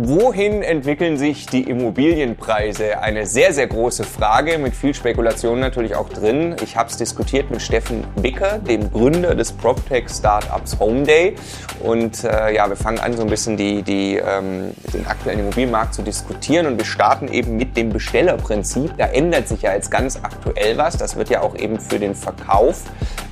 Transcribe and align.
Wohin 0.00 0.62
entwickeln 0.62 1.16
sich 1.16 1.46
die 1.46 1.62
Immobilienpreise? 1.62 3.00
Eine 3.00 3.26
sehr, 3.26 3.52
sehr 3.52 3.66
große 3.66 4.04
Frage 4.04 4.56
mit 4.58 4.76
viel 4.76 4.94
Spekulation 4.94 5.58
natürlich 5.58 5.96
auch 5.96 6.08
drin. 6.08 6.54
Ich 6.62 6.76
habe 6.76 6.88
es 6.88 6.96
diskutiert 6.96 7.50
mit 7.50 7.60
Steffen 7.60 8.04
Wicker, 8.14 8.60
dem 8.60 8.92
Gründer 8.92 9.34
des 9.34 9.50
PropTech-Startups 9.50 10.78
Homeday. 10.78 11.34
Und 11.80 12.22
äh, 12.22 12.54
ja, 12.54 12.68
wir 12.68 12.76
fangen 12.76 13.00
an, 13.00 13.16
so 13.16 13.22
ein 13.22 13.28
bisschen 13.28 13.56
die, 13.56 13.82
die, 13.82 14.18
ähm, 14.18 14.70
den 14.94 15.04
aktuellen 15.08 15.40
Immobilienmarkt 15.40 15.94
zu 15.94 16.02
diskutieren. 16.02 16.66
Und 16.66 16.78
wir 16.78 16.84
starten 16.84 17.26
eben 17.26 17.56
mit 17.56 17.76
dem 17.76 17.90
Bestellerprinzip. 17.90 18.96
Da 18.98 19.06
ändert 19.06 19.48
sich 19.48 19.62
ja 19.62 19.74
jetzt 19.74 19.90
ganz 19.90 20.20
aktuell 20.22 20.78
was. 20.78 20.96
Das 20.96 21.16
wird 21.16 21.28
ja 21.28 21.40
auch 21.40 21.56
eben 21.56 21.80
für 21.80 21.98
den 21.98 22.14
Verkauf 22.14 22.84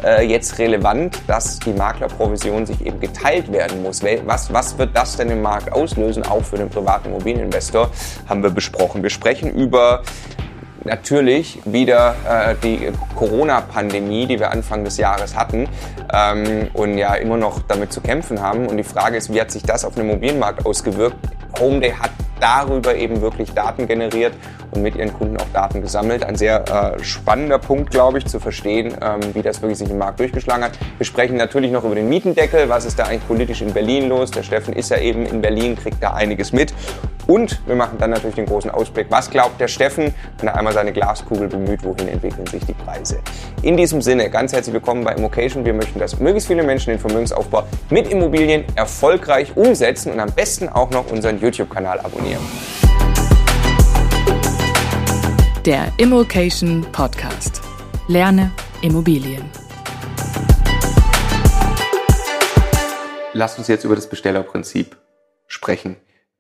äh, 0.03 0.27
jetzt 0.27 0.59
relevant, 0.59 1.17
dass 1.29 1.61
die 1.61 1.73
Maklerprovision 1.73 2.67
sich 2.67 2.85
eben 2.85 2.99
geteilt 2.99 3.53
werden 3.53 3.85
muss. 3.85 4.03
Was, 4.25 4.53
was 4.53 4.77
wird 4.79 4.97
das 4.97 5.17
denn 5.17 5.31
im 5.31 5.43
Markt 5.43 5.73
auslösen, 5.73 6.25
auch 6.25 6.43
für 6.43 6.56
den 6.57 6.71
privaten 6.71 7.09
Immobilieninvestor, 7.09 7.91
haben 8.29 8.43
wir 8.43 8.51
besprochen. 8.51 9.03
Wir 9.03 9.11
sprechen 9.11 9.51
über 9.51 10.03
natürlich 10.87 11.61
wieder 11.65 12.15
äh, 12.29 12.55
die 12.63 12.91
Corona-Pandemie, 13.15 14.27
die 14.27 14.39
wir 14.39 14.51
Anfang 14.51 14.85
des 14.85 14.97
Jahres 14.97 15.37
hatten 15.37 15.69
ähm, 16.13 16.69
und 16.73 16.97
ja 16.97 17.15
immer 17.15 17.37
noch 17.37 17.61
damit 17.69 17.93
zu 17.93 18.01
kämpfen 18.01 18.41
haben. 18.41 18.67
Und 18.67 18.77
die 18.77 18.85
Frage 18.85 19.17
ist, 19.17 19.33
wie 19.33 19.41
hat 19.41 19.51
sich 19.51 19.63
das 19.63 19.85
auf 19.85 19.95
den 19.95 20.09
Immobilienmarkt 20.09 20.65
ausgewirkt? 20.65 21.17
Homeday 21.59 21.93
hat 21.93 22.11
darüber 22.47 22.95
eben 22.95 23.21
wirklich 23.23 23.53
Daten 23.55 23.89
generiert 23.89 24.33
und 24.71 24.83
mit 24.83 24.95
ihren 24.95 25.13
Kunden 25.13 25.37
auch 25.37 25.49
Daten 25.53 25.81
gesammelt. 25.81 26.23
Ein 26.23 26.37
sehr 26.37 26.97
äh, 26.97 27.03
spannender 27.03 27.59
Punkt, 27.59 27.91
glaube 27.91 28.19
ich, 28.19 28.27
zu 28.27 28.39
verstehen, 28.39 28.97
ähm, 29.03 29.21
wie 29.35 29.43
das 29.43 29.63
wirklich 29.63 29.79
sich 29.79 29.91
im 29.91 29.99
Markt 29.99 30.21
durchgeschlagen 30.21 30.63
hat. 30.63 30.79
Wir 30.97 31.07
sprechen 31.07 31.37
natürlich 31.37 31.73
noch 31.73 31.83
über 31.83 31.97
den 31.97 32.09
Mietendeckel. 32.09 32.69
Was 32.69 32.85
ist 32.85 33.01
da 33.01 33.05
eigentlich 33.05 33.27
politisch 33.27 33.63
in 33.63 33.73
Berlin 33.73 34.09
los? 34.09 34.31
Der 34.31 34.45
Steffen 34.45 34.75
ist 34.75 34.91
ja 34.91 34.99
eben 34.99 35.27
in 35.27 35.41
Berlin, 35.41 35.75
kriegt 35.75 36.01
da 36.01 36.13
einiges 36.13 36.53
mit. 36.53 36.73
Und 37.27 37.61
wir 37.67 37.75
machen 37.75 37.99
dann 37.99 38.11
natürlich 38.11 38.37
den 38.37 38.47
großen 38.47 38.71
Ausblick. 38.71 39.09
Was 39.11 39.31
glaubt 39.31 39.61
der 39.61 39.67
Steffen, 39.67 40.15
wenn 40.39 40.49
er 40.49 40.57
einmal 40.57 40.73
seine 40.73 40.93
Glaskugel 40.93 41.49
bemüht, 41.49 41.83
wohin 41.83 42.07
entwickeln 42.07 42.47
sich 42.47 42.65
die 42.65 42.73
Preise? 42.73 43.19
In 43.63 43.77
diesem 43.77 44.01
Sinne, 44.01 44.31
ganz 44.31 44.53
herzlich 44.53 44.73
willkommen 44.73 45.03
bei 45.03 45.13
Immocation. 45.13 45.65
Wir 45.65 45.75
möchten, 45.75 45.99
dass 45.99 46.21
möglichst 46.21 46.47
viele 46.47 46.63
Menschen 46.63 46.91
den 46.91 47.01
Vermögensaufbau 47.01 47.65
mit 47.91 48.13
Immobilien 48.13 48.65
erfolgreich 48.77 49.57
umsetzen 49.57 50.13
und 50.13 50.21
am 50.21 50.31
besten 50.31 50.69
auch 50.69 50.91
noch 50.91 51.11
unseren 51.11 51.41
YouTube-Kanal 51.41 51.99
abonnieren. 51.99 52.43
Der 55.65 55.89
Immokation 55.99 56.87
Podcast. 56.93 57.61
Lerne 58.07 58.53
Immobilien. 58.83 59.51
Lass 63.33 63.59
uns 63.59 63.67
jetzt 63.67 63.85
über 63.85 63.97
das 63.97 64.09
Bestellerprinzip 64.09 64.97
sprechen. 65.49 65.97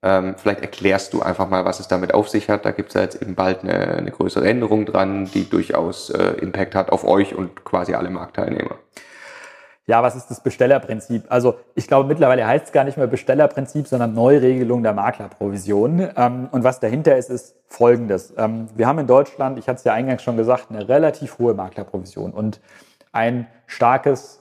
Ähm, 0.06 0.36
vielleicht 0.36 0.60
erklärst 0.60 1.14
du 1.14 1.22
einfach 1.22 1.48
mal, 1.48 1.64
was 1.64 1.80
es 1.80 1.88
damit 1.88 2.14
auf 2.14 2.28
sich 2.28 2.48
hat. 2.48 2.64
Da 2.64 2.70
gibt 2.70 2.90
es 2.90 2.94
ja 2.94 3.00
jetzt 3.00 3.20
eben 3.20 3.34
bald 3.34 3.64
eine, 3.64 3.96
eine, 3.96 4.12
größere 4.12 4.48
Änderung 4.48 4.86
dran, 4.86 5.28
die 5.34 5.50
durchaus 5.50 6.10
äh, 6.10 6.34
Impact 6.40 6.76
hat 6.76 6.90
auf 6.90 7.04
euch 7.04 7.34
und 7.34 7.64
quasi 7.64 7.92
alle 7.92 8.08
Marktteilnehmer. 8.08 8.76
Ja, 9.88 10.04
was 10.04 10.14
ist 10.14 10.28
das 10.28 10.44
Bestellerprinzip? 10.44 11.24
Also 11.28 11.56
ich 11.74 11.88
glaube, 11.88 12.08
mittlerweile 12.08 12.46
heißt 12.46 12.66
es 12.66 12.72
gar 12.72 12.84
nicht 12.84 12.96
mehr 12.96 13.08
Bestellerprinzip, 13.08 13.88
sondern 13.88 14.14
Neuregelung 14.14 14.84
der 14.84 14.92
Maklerprovision. 14.92 16.08
Ähm, 16.16 16.48
und 16.52 16.62
was 16.62 16.78
dahinter 16.78 17.16
ist, 17.16 17.28
ist 17.28 17.56
Folgendes. 17.66 18.32
Ähm, 18.36 18.68
wir 18.76 18.86
haben 18.86 19.00
in 19.00 19.08
Deutschland, 19.08 19.58
ich 19.58 19.66
hatte 19.66 19.78
es 19.78 19.84
ja 19.84 19.92
eingangs 19.92 20.22
schon 20.22 20.36
gesagt, 20.36 20.66
eine 20.70 20.88
relativ 20.88 21.40
hohe 21.40 21.54
Maklerprovision 21.54 22.32
und 22.32 22.60
ein 23.10 23.48
starkes, 23.66 24.40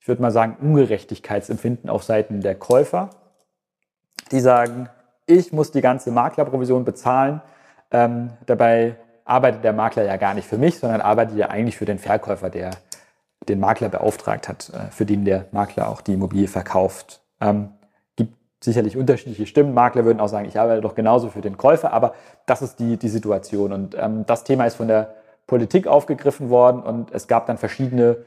ich 0.00 0.08
würde 0.08 0.20
mal 0.20 0.32
sagen, 0.32 0.56
Ungerechtigkeitsempfinden 0.60 1.88
auf 1.88 2.02
Seiten 2.02 2.40
der 2.40 2.56
Käufer, 2.56 3.10
die 4.30 4.40
sagen, 4.40 4.88
ich 5.26 5.52
muss 5.52 5.70
die 5.70 5.80
ganze 5.80 6.10
Maklerprovision 6.10 6.84
bezahlen. 6.84 7.40
Ähm, 7.90 8.30
dabei 8.46 8.96
arbeitet 9.24 9.64
der 9.64 9.72
Makler 9.72 10.04
ja 10.04 10.16
gar 10.16 10.34
nicht 10.34 10.48
für 10.48 10.58
mich, 10.58 10.78
sondern 10.78 11.00
arbeitet 11.00 11.36
ja 11.36 11.48
eigentlich 11.48 11.76
für 11.76 11.84
den 11.84 11.98
Verkäufer, 11.98 12.50
der 12.50 12.70
den 13.48 13.60
Makler 13.60 13.88
beauftragt 13.88 14.48
hat, 14.48 14.70
äh, 14.70 14.90
für 14.90 15.06
den 15.06 15.24
der 15.24 15.46
Makler 15.52 15.88
auch 15.88 16.00
die 16.00 16.14
Immobilie 16.14 16.48
verkauft. 16.48 17.22
Ähm, 17.40 17.70
gibt 18.16 18.34
sicherlich 18.62 18.96
unterschiedliche 18.96 19.46
Stimmen. 19.46 19.72
Makler 19.72 20.04
würden 20.04 20.20
auch 20.20 20.28
sagen, 20.28 20.46
ich 20.46 20.58
arbeite 20.58 20.80
doch 20.80 20.94
genauso 20.94 21.28
für 21.30 21.40
den 21.40 21.56
Käufer, 21.56 21.92
aber 21.92 22.14
das 22.46 22.62
ist 22.62 22.78
die, 22.78 22.96
die 22.96 23.08
Situation. 23.08 23.72
Und 23.72 23.96
ähm, 23.98 24.26
das 24.26 24.44
Thema 24.44 24.66
ist 24.66 24.76
von 24.76 24.88
der 24.88 25.14
Politik 25.46 25.86
aufgegriffen 25.86 26.50
worden 26.50 26.82
und 26.82 27.12
es 27.12 27.26
gab 27.26 27.46
dann 27.46 27.58
verschiedene 27.58 28.18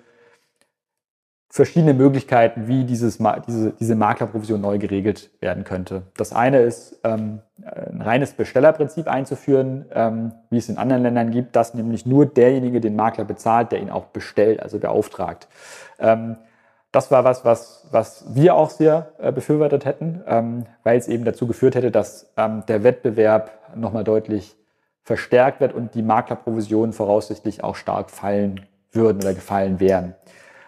verschiedene 1.53 1.94
Möglichkeiten, 1.94 2.68
wie 2.68 2.84
dieses, 2.84 3.19
diese, 3.47 3.74
diese 3.80 3.96
Maklerprovision 3.96 4.59
neu 4.59 4.80
geregelt 4.80 5.30
werden 5.40 5.64
könnte. 5.64 6.02
Das 6.18 6.34
eine 6.34 6.62
ist, 6.62 7.00
ähm, 7.03 7.41
ein 7.64 8.02
reines 8.02 8.34
Bestellerprinzip 8.34 9.08
einzuführen, 9.08 9.86
ähm, 9.94 10.31
wie 10.50 10.58
es 10.58 10.68
in 10.68 10.80
anderen 10.80 11.03
Ländern 11.03 11.30
gibt, 11.30 11.56
dass 11.56 11.75
nämlich 11.75 12.08
nur 12.08 12.25
derjenige 12.25 12.81
den 12.81 12.96
Makler 12.96 13.25
bezahlt, 13.25 13.72
der 13.72 13.81
ihn 13.81 13.92
auch 13.92 14.06
bestellt, 14.06 14.63
also 14.63 14.80
beauftragt. 14.80 15.47
Ähm, 16.00 16.38
das 16.92 17.12
war 17.12 17.24
was, 17.24 17.46
was, 17.46 17.88
was 17.92 18.25
wir 18.34 18.56
auch 18.56 18.72
sehr 18.72 19.12
äh, 19.19 19.31
befürwortet 19.31 19.86
hätten, 19.86 20.24
ähm, 20.25 20.66
weil 20.81 20.97
es 20.97 21.08
eben 21.08 21.24
dazu 21.24 21.46
geführt 21.46 21.75
hätte, 21.75 21.92
dass 21.92 22.34
ähm, 22.36 22.63
der 22.68 22.84
Wettbewerb 22.84 23.52
nochmal 23.75 24.03
deutlich 24.03 24.56
verstärkt 25.03 25.62
wird 25.62 25.74
und 25.74 25.94
die 25.94 26.02
Maklerprovisionen 26.02 26.94
voraussichtlich 26.94 27.63
auch 27.63 27.75
stark 27.75 28.09
fallen 28.09 28.66
würden 28.92 29.19
oder 29.19 29.36
gefallen 29.36 29.80
wären. 29.80 30.16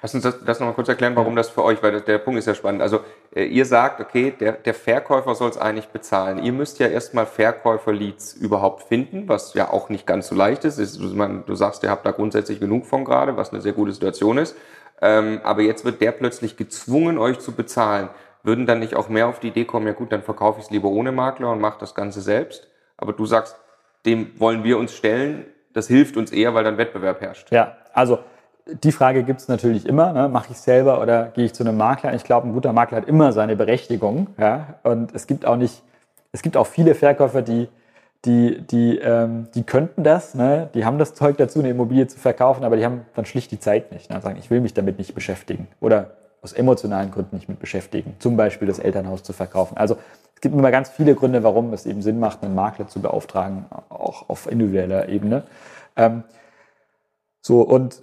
Lass 0.05 0.13
uns 0.13 0.23
das, 0.23 0.39
das 0.45 0.59
nochmal 0.59 0.75
kurz 0.75 0.87
erklären, 0.87 1.15
warum 1.15 1.35
das 1.35 1.49
für 1.49 1.63
euch, 1.63 1.81
weil 1.81 1.99
der 1.99 2.19
Punkt 2.19 2.37
ist 2.37 2.45
ja 2.45 2.53
spannend. 2.53 2.83
Also 2.83 2.99
äh, 3.35 3.45
ihr 3.45 3.65
sagt, 3.65 3.99
okay, 3.99 4.35
der, 4.39 4.51
der 4.51 4.75
Verkäufer 4.75 5.33
soll 5.33 5.49
es 5.49 5.57
eigentlich 5.57 5.87
bezahlen. 5.87 6.37
Ihr 6.43 6.53
müsst 6.53 6.77
ja 6.77 6.85
erstmal 6.85 7.25
Verkäufer-Leads 7.25 8.33
überhaupt 8.35 8.83
finden, 8.83 9.27
was 9.27 9.55
ja 9.55 9.71
auch 9.71 9.89
nicht 9.89 10.05
ganz 10.05 10.27
so 10.27 10.35
leicht 10.35 10.63
ist. 10.63 10.77
ist 10.77 10.99
man, 10.99 11.43
du 11.47 11.55
sagst, 11.55 11.81
ihr 11.81 11.89
habt 11.89 12.05
da 12.05 12.11
grundsätzlich 12.11 12.59
genug 12.59 12.85
von 12.85 13.03
gerade, 13.03 13.35
was 13.35 13.51
eine 13.51 13.61
sehr 13.61 13.73
gute 13.73 13.93
Situation 13.93 14.37
ist. 14.37 14.55
Ähm, 15.01 15.41
aber 15.43 15.63
jetzt 15.63 15.85
wird 15.85 15.99
der 16.01 16.11
plötzlich 16.11 16.55
gezwungen, 16.55 17.17
euch 17.17 17.39
zu 17.39 17.53
bezahlen. 17.53 18.09
Würden 18.43 18.67
dann 18.67 18.81
nicht 18.81 18.95
auch 18.95 19.09
mehr 19.09 19.25
auf 19.25 19.39
die 19.39 19.47
Idee 19.47 19.65
kommen, 19.65 19.87
ja 19.87 19.93
gut, 19.93 20.11
dann 20.11 20.21
verkaufe 20.21 20.59
ich 20.59 20.65
es 20.65 20.71
lieber 20.71 20.89
ohne 20.89 21.13
Makler 21.13 21.51
und 21.51 21.59
mache 21.59 21.79
das 21.79 21.95
Ganze 21.95 22.21
selbst. 22.21 22.67
Aber 22.95 23.11
du 23.11 23.25
sagst, 23.25 23.57
dem 24.05 24.39
wollen 24.39 24.63
wir 24.63 24.77
uns 24.77 24.93
stellen. 24.93 25.47
Das 25.73 25.87
hilft 25.87 26.15
uns 26.15 26.31
eher, 26.31 26.53
weil 26.53 26.63
dann 26.63 26.77
Wettbewerb 26.77 27.21
herrscht. 27.21 27.51
Ja, 27.51 27.77
also 27.91 28.19
die 28.67 28.91
Frage 28.91 29.23
gibt 29.23 29.41
es 29.41 29.47
natürlich 29.47 29.85
immer, 29.85 30.11
ne? 30.13 30.27
mache 30.27 30.51
ich 30.51 30.57
selber 30.57 31.01
oder 31.01 31.25
gehe 31.27 31.45
ich 31.45 31.53
zu 31.53 31.63
einem 31.63 31.77
Makler? 31.77 32.13
Ich 32.13 32.23
glaube, 32.23 32.47
ein 32.47 32.53
guter 32.53 32.73
Makler 32.73 32.97
hat 32.97 33.07
immer 33.07 33.31
seine 33.31 33.55
Berechtigung. 33.55 34.27
Ja? 34.39 34.79
Und 34.83 35.13
es 35.13 35.27
gibt 35.27 35.45
auch 35.45 35.55
nicht, 35.55 35.83
es 36.31 36.41
gibt 36.41 36.57
auch 36.57 36.65
viele 36.67 36.95
Verkäufer, 36.95 37.43
die, 37.43 37.69
die, 38.25 38.61
die, 38.61 38.97
ähm, 38.97 39.47
die 39.53 39.63
könnten 39.63 40.03
das, 40.03 40.33
ne? 40.33 40.69
die 40.73 40.83
haben 40.83 40.97
das 40.97 41.13
Zeug 41.13 41.37
dazu, 41.37 41.59
eine 41.59 41.69
Immobilie 41.69 42.07
zu 42.07 42.17
verkaufen, 42.17 42.63
aber 42.63 42.75
die 42.75 42.85
haben 42.85 43.05
dann 43.13 43.25
schlicht 43.25 43.51
die 43.51 43.59
Zeit 43.59 43.91
nicht. 43.91 44.09
Ne? 44.09 44.19
Sagen, 44.21 44.37
ich 44.39 44.49
will 44.49 44.61
mich 44.61 44.73
damit 44.73 44.97
nicht 44.97 45.13
beschäftigen 45.13 45.67
oder 45.79 46.11
aus 46.41 46.53
emotionalen 46.53 47.11
Gründen 47.11 47.35
nicht 47.35 47.49
mit 47.49 47.59
beschäftigen. 47.59 48.15
Zum 48.19 48.35
Beispiel 48.35 48.67
das 48.67 48.79
Elternhaus 48.79 49.21
zu 49.21 49.33
verkaufen. 49.33 49.77
Also 49.77 49.97
es 50.33 50.41
gibt 50.41 50.55
immer 50.55 50.71
ganz 50.71 50.89
viele 50.89 51.13
Gründe, 51.13 51.43
warum 51.43 51.71
es 51.73 51.85
eben 51.85 52.01
Sinn 52.01 52.19
macht, 52.19 52.43
einen 52.43 52.55
Makler 52.55 52.87
zu 52.87 52.99
beauftragen, 52.99 53.65
auch 53.89 54.27
auf 54.27 54.51
individueller 54.51 55.07
Ebene. 55.07 55.43
Ähm, 55.95 56.23
so, 57.41 57.61
und 57.61 58.01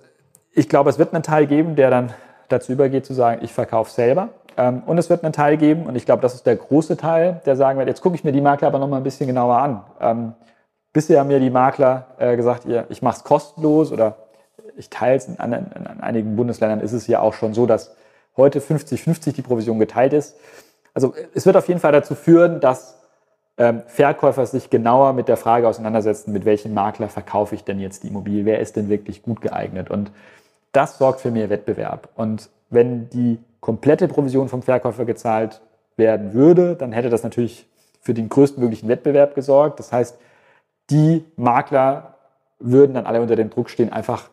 ich 0.54 0.68
glaube, 0.68 0.90
es 0.90 0.98
wird 0.98 1.14
einen 1.14 1.22
Teil 1.22 1.46
geben, 1.46 1.76
der 1.76 1.90
dann 1.90 2.12
dazu 2.48 2.72
übergeht 2.72 3.06
zu 3.06 3.14
sagen, 3.14 3.40
ich 3.42 3.52
verkaufe 3.52 3.90
selber. 3.90 4.30
Ähm, 4.56 4.82
und 4.84 4.98
es 4.98 5.08
wird 5.08 5.24
einen 5.24 5.32
Teil 5.32 5.56
geben, 5.56 5.86
und 5.86 5.96
ich 5.96 6.04
glaube, 6.04 6.22
das 6.22 6.34
ist 6.34 6.46
der 6.46 6.56
große 6.56 6.96
Teil, 6.96 7.40
der 7.46 7.56
sagen 7.56 7.78
wird, 7.78 7.88
jetzt 7.88 8.02
gucke 8.02 8.14
ich 8.14 8.24
mir 8.24 8.32
die 8.32 8.40
Makler 8.40 8.68
aber 8.68 8.78
noch 8.78 8.88
mal 8.88 8.98
ein 8.98 9.02
bisschen 9.02 9.26
genauer 9.26 9.56
an. 9.56 9.84
Ähm, 10.00 10.32
bisher 10.92 11.20
haben 11.20 11.28
mir 11.28 11.41
die 11.41 11.50
Makler 11.50 12.06
äh, 12.18 12.36
gesagt, 12.36 12.66
ich 12.91 13.02
mache 13.02 13.16
es 13.16 13.24
kostenlos 13.24 13.92
oder 13.92 14.16
ich 14.76 14.91
teile 14.91 15.16
es. 15.16 15.26
In, 15.26 15.36
in, 15.36 16.00
einigen 16.00 16.36
Bundesländern 16.36 16.80
ist 16.80 16.92
es 16.92 17.06
ja 17.06 17.20
auch 17.20 17.34
schon 17.34 17.54
so, 17.54 17.66
dass 17.66 17.94
heute 18.36 18.60
50-50 18.60 19.34
die 19.34 19.42
Provision 19.42 19.78
geteilt 19.78 20.12
ist. 20.12 20.36
Also 20.94 21.14
es 21.34 21.46
wird 21.46 21.56
auf 21.56 21.68
jeden 21.68 21.80
Fall 21.80 21.92
dazu 21.92 22.14
führen, 22.14 22.60
dass 22.60 22.98
ähm, 23.58 23.82
Verkäufer 23.86 24.44
sich 24.47 24.71
genauer 24.71 25.12
mit 25.12 25.28
der 25.28 25.36
Frage 25.36 25.68
auseinandersetzen, 25.68 26.32
mit 26.32 26.44
welchem 26.44 26.74
Makler 26.74 27.09
verkaufe 27.09 27.54
ich 27.54 27.65
denn 27.65 27.80
jetzt 27.80 28.03
die 28.03 28.09
Immobilie, 28.09 28.44
wer 28.44 28.60
ist 28.60 28.77
denn 28.77 28.88
wirklich 28.88 29.22
gut 29.22 29.41
geeignet. 29.41 29.91
Und 29.91 30.10
das 30.72 30.98
sorgt 30.98 31.21
für 31.21 31.30
mehr 31.30 31.51
Wettbewerb. 31.51 32.09
Und 32.15 32.51
wenn 32.71 33.09
die 33.10 33.39
komplette 33.60 34.09
Provision 34.09 34.48
vom 34.48 34.63
Verkäufer 34.63 35.04
gezahlt 35.04 35.60
werden 35.97 36.33
würde, 36.33 36.74
dann 36.74 36.92
hätte 36.92 37.10
das 37.10 37.22
natürlich 37.22 37.66
für 38.01 38.15
den 38.15 38.28
größtmöglichen 38.28 38.89
Wettbewerb 38.89 39.34
gesorgt. 39.34 39.78
Das 39.78 39.92
heißt, 39.92 40.19
die 40.91 41.24
Makler 41.36 42.15
würden 42.59 42.95
dann 42.95 43.07
alle 43.07 43.21
unter 43.21 43.36
dem 43.36 43.51
Druck 43.51 43.71
stehen, 43.71 43.92
einfach 43.92 44.30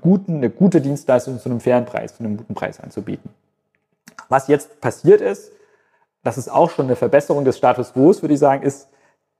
guten, 0.00 0.36
eine 0.36 0.50
gute 0.50 0.80
Dienstleistung 0.80 1.38
zu 1.38 1.48
einem 1.48 1.60
fairen 1.60 1.84
Preis, 1.84 2.16
zu 2.16 2.24
einem 2.24 2.36
guten 2.36 2.54
Preis 2.54 2.80
anzubieten. 2.80 3.30
Was 4.28 4.48
jetzt 4.48 4.80
passiert 4.80 5.20
ist, 5.20 5.52
das 6.22 6.38
ist 6.38 6.48
auch 6.48 6.70
schon 6.70 6.86
eine 6.86 6.96
Verbesserung 6.96 7.44
des 7.44 7.56
Status 7.56 7.92
quo, 7.92 8.12
würde 8.20 8.34
ich 8.34 8.40
sagen, 8.40 8.62
ist 8.62 8.88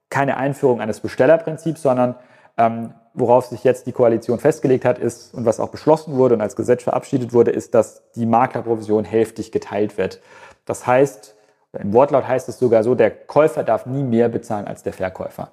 keine 0.08 0.36
Einführung 0.36 0.80
eines 0.80 1.00
Bestellerprinzips, 1.00 1.82
sondern 1.82 2.14
ähm, 2.56 2.94
worauf 3.16 3.46
sich 3.46 3.64
jetzt 3.64 3.86
die 3.86 3.92
Koalition 3.92 4.38
festgelegt 4.38 4.84
hat, 4.84 4.98
ist 4.98 5.34
und 5.34 5.44
was 5.44 5.58
auch 5.58 5.70
beschlossen 5.70 6.16
wurde 6.16 6.34
und 6.34 6.40
als 6.40 6.54
Gesetz 6.54 6.84
verabschiedet 6.84 7.32
wurde, 7.32 7.50
ist, 7.50 7.74
dass 7.74 8.02
die 8.12 8.26
Maklerprovision 8.26 9.04
hälftig 9.04 9.50
geteilt 9.50 9.98
wird. 9.98 10.20
Das 10.64 10.86
heißt, 10.86 11.34
Im 11.78 11.92
Wortlaut 11.92 12.26
heißt 12.26 12.48
es 12.48 12.58
sogar 12.58 12.84
so, 12.84 12.94
der 12.94 13.10
Käufer 13.10 13.62
darf 13.62 13.86
nie 13.86 14.02
mehr 14.02 14.28
bezahlen 14.28 14.66
als 14.66 14.82
der 14.82 14.92
Verkäufer. 14.92 15.50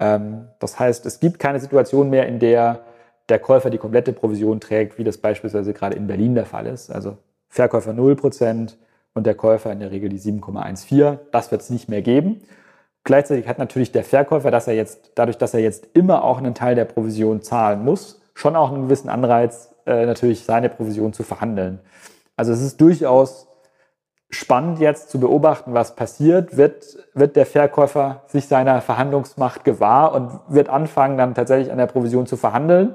Ähm, 0.00 0.48
das 0.58 0.78
heißt, 0.78 1.06
es 1.06 1.20
gibt 1.20 1.38
keine 1.38 1.60
Situation 1.60 2.10
mehr, 2.10 2.26
in 2.26 2.38
der 2.38 2.84
der 3.28 3.38
Käufer 3.38 3.70
die 3.70 3.78
komplette 3.78 4.12
Provision 4.12 4.60
trägt, 4.60 4.98
wie 4.98 5.04
das 5.04 5.18
beispielsweise 5.18 5.72
gerade 5.72 5.96
in 5.96 6.06
Berlin 6.06 6.34
der 6.34 6.46
Fall 6.46 6.66
ist. 6.66 6.90
Also 6.90 7.16
Verkäufer 7.48 7.92
0% 7.92 8.74
und 9.14 9.26
der 9.26 9.34
Käufer 9.34 9.72
in 9.72 9.80
der 9.80 9.90
Regel 9.90 10.08
die 10.08 10.18
7,14. 10.18 11.18
Das 11.32 11.50
wird 11.50 11.62
es 11.62 11.70
nicht 11.70 11.88
mehr 11.88 12.02
geben. 12.02 12.42
Gleichzeitig 13.04 13.46
hat 13.46 13.58
natürlich 13.58 13.92
der 13.92 14.02
Verkäufer, 14.02 14.50
dass 14.50 14.66
er 14.66 14.74
jetzt, 14.74 15.12
dadurch, 15.14 15.36
dass 15.36 15.52
er 15.52 15.60
jetzt 15.60 15.88
immer 15.92 16.24
auch 16.24 16.38
einen 16.38 16.54
Teil 16.54 16.74
der 16.74 16.86
Provision 16.86 17.42
zahlen 17.42 17.84
muss, 17.84 18.22
schon 18.34 18.56
auch 18.56 18.72
einen 18.72 18.84
gewissen 18.84 19.10
Anreiz, 19.10 19.74
äh, 19.86 20.06
natürlich 20.06 20.44
seine 20.44 20.70
Provision 20.70 21.12
zu 21.12 21.22
verhandeln. 21.22 21.80
Also 22.36 22.52
es 22.52 22.62
ist 22.62 22.80
durchaus 22.80 23.46
spannend 24.30 24.80
jetzt 24.80 25.10
zu 25.10 25.20
beobachten, 25.20 25.74
was 25.74 25.94
passiert. 25.94 26.56
Wird, 26.56 26.96
wird 27.14 27.36
der 27.36 27.46
Verkäufer 27.46 28.22
sich 28.26 28.48
seiner 28.48 28.80
Verhandlungsmacht 28.80 29.64
gewahr 29.64 30.14
und 30.14 30.40
wird 30.48 30.68
anfangen, 30.68 31.18
dann 31.18 31.34
tatsächlich 31.34 31.70
an 31.70 31.78
der 31.78 31.86
Provision 31.86 32.26
zu 32.26 32.36
verhandeln? 32.36 32.94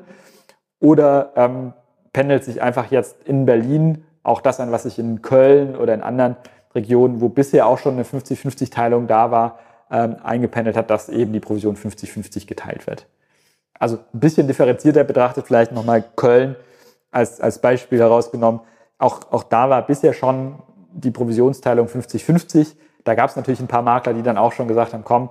Oder 0.80 1.32
ähm, 1.36 1.74
pendelt 2.14 2.44
sich 2.44 2.62
einfach 2.62 2.92
jetzt 2.92 3.24
in 3.24 3.46
Berlin 3.46 4.06
auch 4.24 4.42
das 4.42 4.60
an, 4.60 4.72
was 4.72 4.84
sich 4.84 5.00
in 5.00 5.22
Köln 5.22 5.76
oder 5.76 5.94
in 5.94 6.02
anderen 6.02 6.36
Regionen, 6.76 7.22
wo 7.22 7.30
bisher 7.30 7.68
auch 7.68 7.78
schon 7.78 7.94
eine 7.94 8.04
50-50-Teilung 8.04 9.08
da 9.08 9.32
war, 9.32 9.60
ähm, 9.92 10.18
eingependelt 10.24 10.78
hat, 10.78 10.90
dass 10.90 11.10
eben 11.10 11.34
die 11.34 11.40
Provision 11.40 11.76
50-50 11.76 12.48
geteilt 12.48 12.88
wird. 12.88 13.08
Also 13.80 13.98
ein 14.14 14.20
bisschen 14.20 14.48
differenzierter 14.48 15.04
betrachtet, 15.04 15.48
vielleicht 15.48 15.72
nochmal 15.72 16.04
Köln 16.16 16.56
als, 17.12 17.40
als 17.40 17.60
Beispiel 17.60 18.00
herausgenommen. 18.00 18.62
Auch, 18.98 19.32
auch 19.32 19.44
da 19.44 19.70
war 19.70 19.86
bisher 19.86 20.14
schon 20.14 20.60
die 20.92 21.12
Provisionsteilung 21.12 21.88
50-50. 21.88 22.76
Da 23.04 23.16
gab 23.16 23.30
es 23.30 23.36
natürlich 23.36 23.62
ein 23.62 23.68
paar 23.68 23.82
Makler, 23.82 24.14
die 24.14 24.24
dann 24.24 24.38
auch 24.38 24.52
schon 24.52 24.68
gesagt 24.68 24.94
haben, 24.94 25.04
komm, 25.04 25.30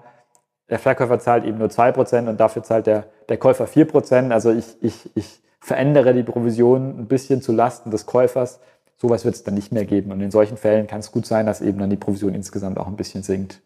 der 0.70 0.78
Verkäufer 0.78 1.18
zahlt 1.18 1.44
eben 1.44 1.58
nur 1.58 1.68
2% 1.68 2.28
und 2.28 2.38
dafür 2.40 2.62
zahlt 2.62 2.86
der, 2.86 3.06
der 3.28 3.36
Käufer 3.36 3.66
4%. 3.66 4.32
Also 4.32 4.52
ich, 4.52 4.76
ich, 4.80 5.10
ich 5.14 5.42
verändere 5.60 6.14
die 6.14 6.22
Provision 6.22 6.98
ein 6.98 7.06
bisschen 7.06 7.42
zu 7.42 7.52
Lasten 7.52 7.90
des 7.90 8.06
Käufers. 8.06 8.60
Sowas 8.96 9.24
wird 9.24 9.34
es 9.34 9.44
dann 9.44 9.54
nicht 9.54 9.72
mehr 9.72 9.84
geben. 9.84 10.10
Und 10.12 10.20
in 10.20 10.30
solchen 10.30 10.56
Fällen 10.56 10.86
kann 10.86 11.00
es 11.00 11.12
gut 11.12 11.26
sein, 11.26 11.46
dass 11.46 11.60
eben 11.60 11.78
dann 11.78 11.90
die 11.90 11.96
Provision 11.96 12.34
insgesamt 12.34 12.78
auch 12.78 12.86
ein 12.86 12.96
bisschen 12.96 13.22
sinkt. 13.22 13.60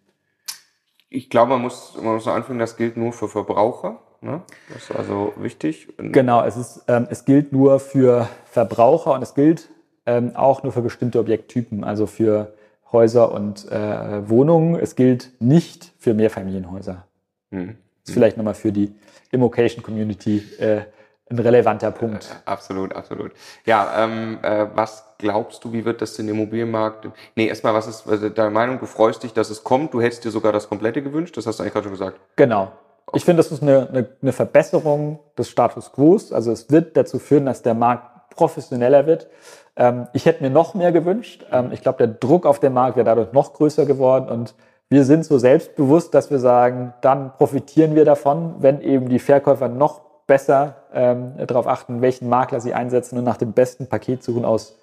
Ich 1.14 1.28
glaube, 1.28 1.50
man 1.50 1.62
muss, 1.62 1.94
man 2.02 2.14
muss 2.14 2.26
anfügen, 2.26 2.58
das 2.58 2.76
gilt 2.76 2.96
nur 2.96 3.12
für 3.12 3.28
Verbraucher. 3.28 3.98
Ne? 4.22 4.40
Das 4.72 4.84
ist 4.84 4.96
also 4.96 5.32
wichtig. 5.36 5.88
Genau, 5.98 6.42
es, 6.44 6.56
ist, 6.56 6.84
ähm, 6.88 7.06
es 7.10 7.24
gilt 7.24 7.52
nur 7.52 7.80
für 7.80 8.28
Verbraucher 8.46 9.12
und 9.12 9.22
es 9.22 9.34
gilt 9.34 9.68
ähm, 10.06 10.34
auch 10.34 10.62
nur 10.62 10.72
für 10.72 10.80
bestimmte 10.80 11.20
Objekttypen, 11.20 11.84
also 11.84 12.06
für 12.06 12.54
Häuser 12.92 13.32
und 13.32 13.70
äh, 13.70 14.28
Wohnungen. 14.28 14.76
Es 14.76 14.96
gilt 14.96 15.32
nicht 15.38 15.92
für 15.98 16.14
Mehrfamilienhäuser. 16.14 17.04
Hm. 17.50 17.76
Das 18.00 18.10
ist 18.10 18.14
vielleicht 18.14 18.36
nochmal 18.36 18.54
für 18.54 18.72
die 18.72 18.94
Immocation 19.32 19.82
Community 19.82 20.38
äh, 20.58 20.82
ein 21.30 21.38
relevanter 21.38 21.90
Punkt. 21.90 22.28
Äh, 22.30 22.50
absolut, 22.50 22.94
absolut. 22.94 23.32
Ja, 23.64 24.04
ähm, 24.04 24.38
äh, 24.42 24.66
was 24.74 25.04
glaubst 25.18 25.64
du, 25.64 25.72
wie 25.72 25.84
wird 25.84 26.02
das 26.02 26.14
den 26.14 26.28
Immobilienmarkt? 26.28 27.08
Nee, 27.36 27.46
erstmal, 27.46 27.74
was 27.74 27.86
ist 27.86 28.06
ist 28.06 28.36
deine 28.36 28.50
Meinung? 28.50 28.78
Du 28.78 28.86
freust 28.86 29.22
dich, 29.22 29.32
dass 29.32 29.50
es 29.50 29.64
kommt. 29.64 29.94
Du 29.94 30.00
hättest 30.00 30.24
dir 30.24 30.30
sogar 30.30 30.52
das 30.52 30.68
komplette 30.68 31.02
gewünscht. 31.02 31.36
Das 31.36 31.46
hast 31.46 31.58
du 31.58 31.62
eigentlich 31.62 31.72
gerade 31.72 31.84
schon 31.84 31.92
gesagt. 31.92 32.20
Genau. 32.36 32.72
Ich 33.14 33.24
finde, 33.24 33.42
das 33.42 33.52
ist 33.52 33.62
eine, 33.62 33.88
eine, 33.88 34.08
eine 34.20 34.32
Verbesserung 34.32 35.20
des 35.36 35.48
Status 35.48 35.92
quo. 35.92 36.18
Also 36.30 36.52
es 36.52 36.70
wird 36.70 36.96
dazu 36.96 37.18
führen, 37.18 37.46
dass 37.46 37.62
der 37.62 37.74
Markt 37.74 38.36
professioneller 38.36 39.06
wird. 39.06 39.28
Ähm, 39.76 40.08
ich 40.12 40.26
hätte 40.26 40.42
mir 40.42 40.50
noch 40.50 40.74
mehr 40.74 40.92
gewünscht. 40.92 41.44
Ähm, 41.50 41.70
ich 41.72 41.82
glaube, 41.82 41.98
der 41.98 42.08
Druck 42.08 42.46
auf 42.46 42.60
dem 42.60 42.74
Markt 42.74 42.96
wäre 42.96 43.04
dadurch 43.04 43.32
noch 43.32 43.52
größer 43.52 43.86
geworden 43.86 44.28
und 44.28 44.54
wir 44.88 45.04
sind 45.04 45.24
so 45.24 45.38
selbstbewusst, 45.38 46.12
dass 46.12 46.30
wir 46.30 46.38
sagen, 46.38 46.92
dann 47.00 47.32
profitieren 47.38 47.94
wir 47.94 48.04
davon, 48.04 48.56
wenn 48.58 48.82
eben 48.82 49.08
die 49.08 49.18
Verkäufer 49.18 49.68
noch 49.68 50.11
besser 50.26 50.76
ähm, 50.92 51.34
darauf 51.46 51.66
achten, 51.66 52.02
welchen 52.02 52.28
Makler 52.28 52.60
sie 52.60 52.74
einsetzen 52.74 53.18
und 53.18 53.24
nach 53.24 53.36
dem 53.36 53.52
besten 53.52 53.88
Paket 53.88 54.22
suchen 54.22 54.44
aus 54.44 54.78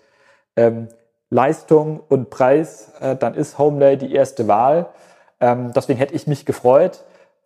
ähm, 0.56 0.90
Leistung 1.30 2.02
und 2.10 2.30
Preis, 2.30 2.92
äh, 3.00 3.16
dann 3.16 3.36
ist 3.36 3.58
Homelay 3.58 3.98
die 3.98 4.14
erste 4.14 4.48
Wahl. 4.48 4.90
Ähm, 5.40 5.72
deswegen 5.74 6.00
hätte 6.00 6.16
ich 6.16 6.28
mich 6.28 6.46
gefreut. 6.46 7.04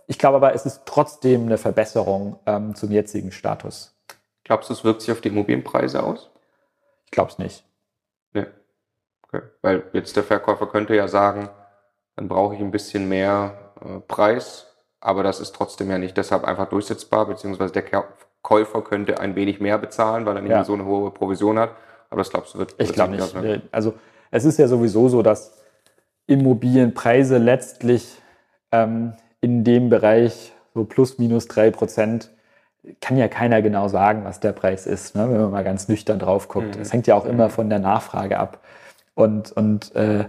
Ich 0.08 0.18
glaube 0.18 0.38
aber, 0.38 0.54
es 0.54 0.66
ist 0.66 0.84
trotzdem 0.86 1.44
eine 1.46 1.58
Verbesserung 1.58 2.40
ähm, 2.46 2.76
zum 2.76 2.92
jetzigen 2.92 3.32
Status. 3.32 3.96
Glaubst 4.44 4.70
du, 4.70 4.74
es 4.74 4.84
wirkt 4.84 5.02
sich 5.02 5.12
auf 5.12 5.22
die 5.22 5.30
Immobilienpreise 5.30 6.04
aus? 6.04 6.30
Ich 7.06 7.12
glaube 7.12 7.32
es 7.32 7.38
nicht. 7.38 7.64
Nee. 8.34 8.46
Okay. 9.28 9.42
Weil 9.62 9.84
jetzt 9.94 10.16
der 10.16 10.24
Verkäufer 10.24 10.68
könnte 10.68 10.96
ja 10.96 11.08
sagen, 11.08 11.50
dann 12.16 12.28
brauche 12.28 12.56
ich 12.56 12.62
ein 12.62 12.72
bisschen 12.72 13.08
mehr 13.08 13.74
äh, 13.82 14.00
Preis, 14.00 14.73
aber 15.04 15.22
das 15.22 15.42
ist 15.42 15.54
trotzdem 15.54 15.92
ja 15.92 15.98
nicht 15.98 16.16
deshalb 16.16 16.46
einfach 16.46 16.70
durchsetzbar, 16.70 17.26
beziehungsweise 17.26 17.74
der 17.74 17.84
Käufer 18.42 18.82
könnte 18.82 19.20
ein 19.20 19.36
wenig 19.36 19.60
mehr 19.60 19.78
bezahlen, 19.78 20.26
weil 20.26 20.38
er 20.38 20.42
nicht 20.42 20.52
ja. 20.52 20.64
so 20.64 20.74
eine 20.74 20.86
hohe 20.86 21.12
Provision 21.12 21.60
hat. 21.60 21.72
Aber 22.10 22.20
das 22.20 22.30
glaubst 22.30 22.54
du, 22.54 22.60
wird. 22.60 22.76
Ich 22.78 22.94
glaube 22.94 23.12
nicht. 23.12 23.22
Ausmachen. 23.22 23.64
Also 23.72 23.96
es 24.32 24.46
ist 24.46 24.60
ja 24.60 24.68
sowieso 24.68 25.10
so, 25.10 25.22
dass 25.22 25.62
Immobilienpreise 26.26 27.38
letztlich 27.38 28.22
ähm, 28.72 29.14
in 29.42 29.66
dem 29.66 29.90
Bereich 29.90 30.54
so 30.74 30.86
plus 30.86 31.20
minus 31.20 31.48
drei 31.48 31.70
Prozent 31.70 32.32
kann 33.02 33.18
ja 33.18 33.28
keiner 33.28 33.62
genau 33.62 33.90
sagen, 33.90 34.24
was 34.24 34.40
der 34.40 34.54
Preis 34.54 34.88
ist, 34.88 35.16
ne, 35.16 35.30
wenn 35.30 35.42
man 35.42 35.52
mal 35.52 35.64
ganz 35.64 35.90
nüchtern 35.90 36.20
drauf 36.20 36.48
guckt. 36.48 36.78
Es 36.78 36.90
mhm. 36.90 36.92
hängt 36.92 37.08
ja 37.08 37.16
auch 37.16 37.26
immer 37.26 37.50
von 37.50 37.70
der 37.70 37.80
Nachfrage 37.80 38.40
ab. 38.40 38.62
Und, 39.16 39.52
und 39.52 39.94
äh, 39.96 40.26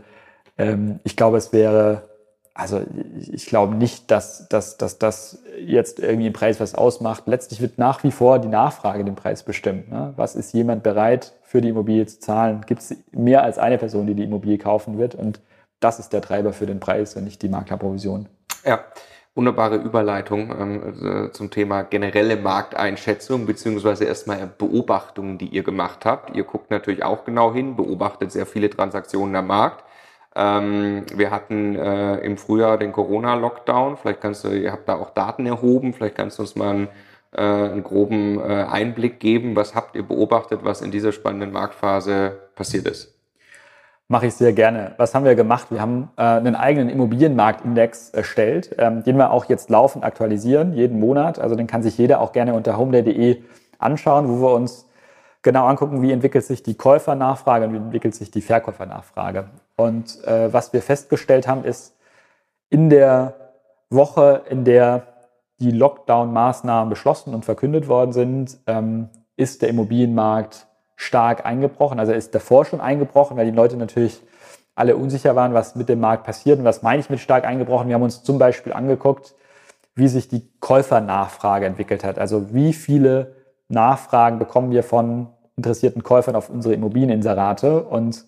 ähm, 0.59 1.01
ich 1.05 1.17
glaube, 1.17 1.37
es 1.37 1.53
wäre, 1.53 2.03
also 2.55 2.83
ich 3.19 3.47
glaube 3.47 3.75
nicht, 3.75 4.11
dass, 4.13 4.49
dass, 4.49 4.77
dass 4.79 4.99
das 4.99 5.43
jetzt 5.59 5.99
irgendwie 5.99 6.29
im 6.29 6.33
Preis 6.33 6.61
was 6.61 6.77
ausmacht. 6.77 7.25
Letztlich 7.27 7.61
wird 7.61 7.79
nach 7.79 8.05
wie 8.05 8.13
vor 8.13 8.39
die 8.39 8.49
Nachfrage 8.49 9.05
den 9.05 9.17
Preis 9.17 9.43
bestimmen. 9.43 9.85
Ne? 9.91 10.13
Was 10.17 10.37
ist 10.37 10.55
jemand 10.55 10.85
bereit 10.85 11.35
für 11.43 11.61
die 11.61 11.71
Immobilie 11.71 12.07
zu 12.07 12.21
zahlen? 12.21 12.65
Gibt 12.67 12.81
es 12.81 12.97
mehr 13.11 13.43
als 13.43 13.59
eine 13.59 13.77
Person, 13.77 14.07
die 14.07 14.15
die 14.15 14.23
Immobilie 14.23 14.59
kaufen 14.59 14.99
wird? 14.99 15.17
Und 15.17 15.41
das 15.81 15.99
ist 15.99 16.13
der 16.13 16.23
Treiber 16.23 16.53
für 16.53 16.67
den 16.67 16.79
Preis 16.79 17.17
und 17.17 17.25
nicht 17.25 17.43
die 17.43 17.49
Maklerprovision. 17.49 18.29
Ja 18.65 18.81
wunderbare 19.35 19.77
Überleitung 19.77 20.55
ähm, 20.59 21.27
äh, 21.27 21.33
zum 21.33 21.51
Thema 21.51 21.83
generelle 21.83 22.37
Markteinschätzung 22.37 23.47
beziehungsweise 23.47 24.05
erstmal 24.05 24.47
Beobachtungen, 24.47 25.39
die 25.39 25.49
ihr 25.49 25.65
gemacht 25.65 26.05
habt. 26.05 26.37
Ihr 26.37 26.45
guckt 26.45 26.71
natürlich 26.71 27.03
auch 27.03 27.25
genau 27.25 27.53
hin, 27.53 27.77
beobachtet 27.77 28.31
sehr 28.31 28.47
viele 28.47 28.71
Transaktionen 28.71 29.35
am 29.35 29.49
Markt. 29.49 29.84
Ähm, 30.37 31.05
wir 31.15 31.31
hatten 31.31 31.77
äh, 31.77 32.17
im 32.19 32.37
Frühjahr 32.37 32.79
den 32.79 32.93
Corona-Lockdown. 32.93 33.97
Vielleicht 33.97 34.21
kannst 34.21 34.45
du, 34.45 34.49
ihr 34.49 34.73
habt 34.73 34.89
da 34.89 34.97
auch 34.97 35.11
Daten 35.11 35.47
erhoben. 35.47 35.93
Vielleicht 35.93 36.17
kannst 36.17 36.39
du 36.39 36.43
uns 36.43 36.57
mal 36.57 36.71
einen, 36.71 36.89
äh, 37.33 37.41
einen 37.43 37.85
groben 37.85 38.41
äh, 38.41 38.65
Einblick 38.65 39.21
geben. 39.21 39.55
Was 39.55 39.75
habt 39.75 39.95
ihr 39.95 40.03
beobachtet, 40.03 40.61
was 40.65 40.83
in 40.83 40.91
dieser 40.91 41.13
spannenden 41.13 41.53
Marktphase 41.53 42.37
passiert 42.57 42.87
ist? 42.87 43.15
Mache 44.09 44.27
ich 44.27 44.35
sehr 44.35 44.53
gerne. 44.53 44.95
Was 44.99 45.15
haben 45.15 45.25
wir 45.25 45.35
gemacht? 45.35 45.69
Wir 45.71 45.81
haben 45.81 46.11
äh, 46.17 46.23
einen 46.23 46.57
eigenen 46.57 46.91
Immobilienmarktindex 46.91 48.11
erstellt, 48.11 48.75
ähm, 48.79 49.03
den 49.03 49.17
wir 49.17 49.31
auch 49.31 49.47
jetzt 49.47 49.71
laufend 49.71 50.05
aktualisieren, 50.05 50.75
jeden 50.75 51.01
Monat. 51.01 51.39
Also 51.39 51.55
den 51.55 51.67
kann 51.67 51.83
sich 51.83 51.97
jeder 51.97 52.21
auch 52.21 52.33
gerne 52.33 52.53
unter 52.55 52.77
homeday.de 52.77 53.43
anschauen, 53.79 54.29
wo 54.29 54.47
wir 54.47 54.55
uns 54.55 54.87
genau 55.43 55.67
angucken, 55.67 56.03
wie 56.03 56.13
entwickelt 56.13 56.45
sich 56.45 56.63
die 56.63 56.75
Käufernachfrage 56.75 57.67
und 57.67 57.73
wie 57.73 57.79
entwickelt 57.79 58.15
sich 58.15 58.31
die 58.31 58.43
Verkäufernachfrage. 58.43 59.47
Und 59.77 60.25
äh, 60.25 60.53
was 60.53 60.73
wir 60.73 60.83
festgestellt 60.83 61.49
haben, 61.49 61.65
ist, 61.65 61.97
in 62.71 62.91
der 62.91 63.35
Woche, 63.91 64.43
in 64.49 64.65
der 64.65 65.07
die 65.61 65.71
Lockdown-Maßnahmen 65.71 66.91
beschlossen 66.91 67.35
und 67.35 67.45
verkündet 67.45 67.89
worden 67.89 68.13
sind, 68.13 68.59
ähm, 68.67 69.09
ist 69.37 69.63
der 69.63 69.69
Immobilienmarkt 69.69 70.67
stark 70.97 71.45
eingebrochen. 71.47 71.99
Also 71.99 72.13
er 72.13 72.19
ist 72.19 72.35
davor 72.35 72.65
schon 72.65 72.81
eingebrochen, 72.81 73.37
weil 73.37 73.47
die 73.47 73.57
Leute 73.57 73.77
natürlich 73.77 74.23
alle 74.75 74.97
unsicher 74.97 75.37
waren, 75.37 75.55
was 75.55 75.77
mit 75.77 75.89
dem 75.89 76.01
Markt 76.01 76.25
passiert. 76.25 76.59
Und 76.59 76.65
was 76.65 76.83
meine 76.83 77.01
ich 77.01 77.11
mit 77.11 77.21
stark 77.21 77.45
eingebrochen? 77.45 77.89
Wir 77.89 77.95
haben 77.95 78.03
uns 78.03 78.23
zum 78.23 78.39
Beispiel 78.39 78.73
angeguckt, 78.73 79.35
wie 79.95 80.09
sich 80.09 80.29
die 80.29 80.49
Käufernachfrage 80.61 81.67
entwickelt 81.67 82.03
hat. 82.03 82.19
Also 82.19 82.53
wie 82.53 82.73
viele 82.73 83.37
Nachfragen 83.69 84.39
bekommen 84.39 84.71
wir 84.73 84.83
von 84.83 85.29
interessierten 85.57 86.03
Käufern 86.03 86.35
auf 86.35 86.51
unsere 86.51 86.75
Immobilieninserate. 86.75 87.85
Und 87.85 88.25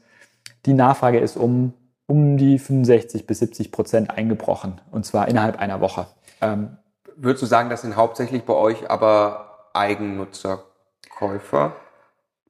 die 0.67 0.75
Nachfrage 0.75 1.19
ist 1.19 1.37
um, 1.37 1.73
um 2.07 2.37
die 2.37 2.59
65 2.59 3.27
bis 3.27 3.39
70 3.39 3.73
Prozent 3.73 4.11
eingebrochen. 4.11 4.81
Und 4.91 5.07
zwar 5.07 5.29
innerhalb 5.29 5.59
einer 5.59 5.81
Woche. 5.81 6.07
Ähm, 6.41 6.77
Würdest 7.17 7.43
du 7.43 7.47
sagen, 7.47 7.71
das 7.71 7.83
sind 7.83 7.97
hauptsächlich 7.97 8.45
bei 8.45 8.53
euch 8.53 8.91
aber 8.91 9.71
Eigennutzerkäufer? 9.73 11.73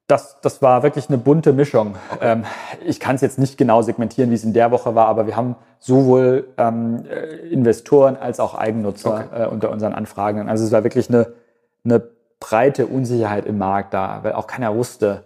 Das, 0.07 0.39
das 0.41 0.61
war 0.61 0.83
wirklich 0.83 1.09
eine 1.09 1.17
bunte 1.17 1.53
Mischung. 1.53 1.95
Okay. 2.11 2.31
Ähm, 2.31 2.45
ich 2.85 2.99
kann 2.99 3.15
es 3.15 3.21
jetzt 3.21 3.39
nicht 3.39 3.57
genau 3.57 3.81
segmentieren, 3.81 4.31
wie 4.31 4.35
es 4.35 4.43
in 4.43 4.53
der 4.53 4.71
Woche 4.71 4.95
war, 4.95 5.07
aber 5.07 5.27
wir 5.27 5.35
haben 5.35 5.55
sowohl 5.79 6.47
ähm, 6.57 7.05
äh, 7.05 7.47
Investoren 7.49 8.15
als 8.15 8.39
auch 8.39 8.55
Eigennutzer 8.55 9.25
okay. 9.27 9.43
äh, 9.43 9.47
unter 9.47 9.69
unseren 9.69 9.93
Anfragen. 9.93 10.49
Also 10.49 10.63
es 10.63 10.71
war 10.71 10.83
wirklich 10.83 11.09
eine, 11.09 11.33
eine 11.83 12.01
breite 12.39 12.87
Unsicherheit 12.87 13.45
im 13.45 13.57
Markt 13.57 13.93
da, 13.93 14.19
weil 14.23 14.33
auch 14.33 14.47
keiner 14.47 14.75
wusste, 14.75 15.23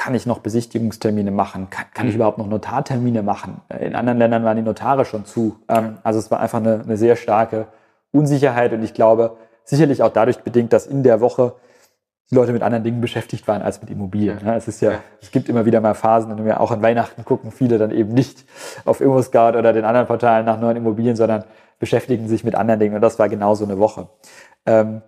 kann 0.00 0.14
ich 0.14 0.24
noch 0.24 0.38
Besichtigungstermine 0.38 1.30
machen? 1.30 1.68
Kann, 1.68 1.84
kann 1.92 2.06
ich 2.06 2.14
mhm. 2.14 2.20
überhaupt 2.20 2.38
noch 2.38 2.46
Notartermine 2.46 3.22
machen? 3.22 3.60
In 3.80 3.94
anderen 3.94 4.18
Ländern 4.18 4.44
waren 4.44 4.56
die 4.56 4.62
Notare 4.62 5.04
schon 5.04 5.26
zu. 5.26 5.56
Ähm, 5.68 5.98
also 6.02 6.18
es 6.18 6.30
war 6.30 6.40
einfach 6.40 6.56
eine, 6.56 6.80
eine 6.80 6.96
sehr 6.96 7.16
starke 7.16 7.66
Unsicherheit 8.10 8.72
und 8.72 8.82
ich 8.82 8.94
glaube, 8.94 9.36
sicherlich 9.64 10.02
auch 10.02 10.08
dadurch 10.08 10.38
bedingt, 10.38 10.72
dass 10.72 10.86
in 10.86 11.02
der 11.02 11.20
Woche 11.20 11.52
die 12.30 12.34
Leute 12.34 12.54
mit 12.54 12.62
anderen 12.62 12.82
Dingen 12.82 13.02
beschäftigt 13.02 13.46
waren 13.46 13.60
als 13.60 13.82
mit 13.82 13.90
Immobilien. 13.90 14.38
Ja. 14.42 14.56
Es 14.56 14.68
ist 14.68 14.80
ja, 14.80 14.92
ja, 14.92 14.98
es 15.20 15.32
gibt 15.32 15.50
immer 15.50 15.66
wieder 15.66 15.82
mal 15.82 15.92
Phasen, 15.92 16.34
wenn 16.34 16.46
wir 16.46 16.62
auch 16.62 16.70
an 16.70 16.80
Weihnachten 16.80 17.26
gucken, 17.26 17.52
viele 17.52 17.76
dann 17.76 17.90
eben 17.90 18.14
nicht 18.14 18.46
auf 18.86 19.02
ImmoScout 19.02 19.58
oder 19.58 19.74
den 19.74 19.84
anderen 19.84 20.06
Portalen 20.06 20.46
nach 20.46 20.58
neuen 20.58 20.78
Immobilien, 20.78 21.14
sondern 21.14 21.44
beschäftigen 21.78 22.26
sich 22.26 22.42
mit 22.42 22.54
anderen 22.54 22.80
Dingen. 22.80 22.94
Und 22.94 23.02
das 23.02 23.18
war 23.18 23.28
genau 23.28 23.54
so 23.54 23.66
eine 23.66 23.78
Woche. 23.78 24.08
Ähm, 24.64 25.02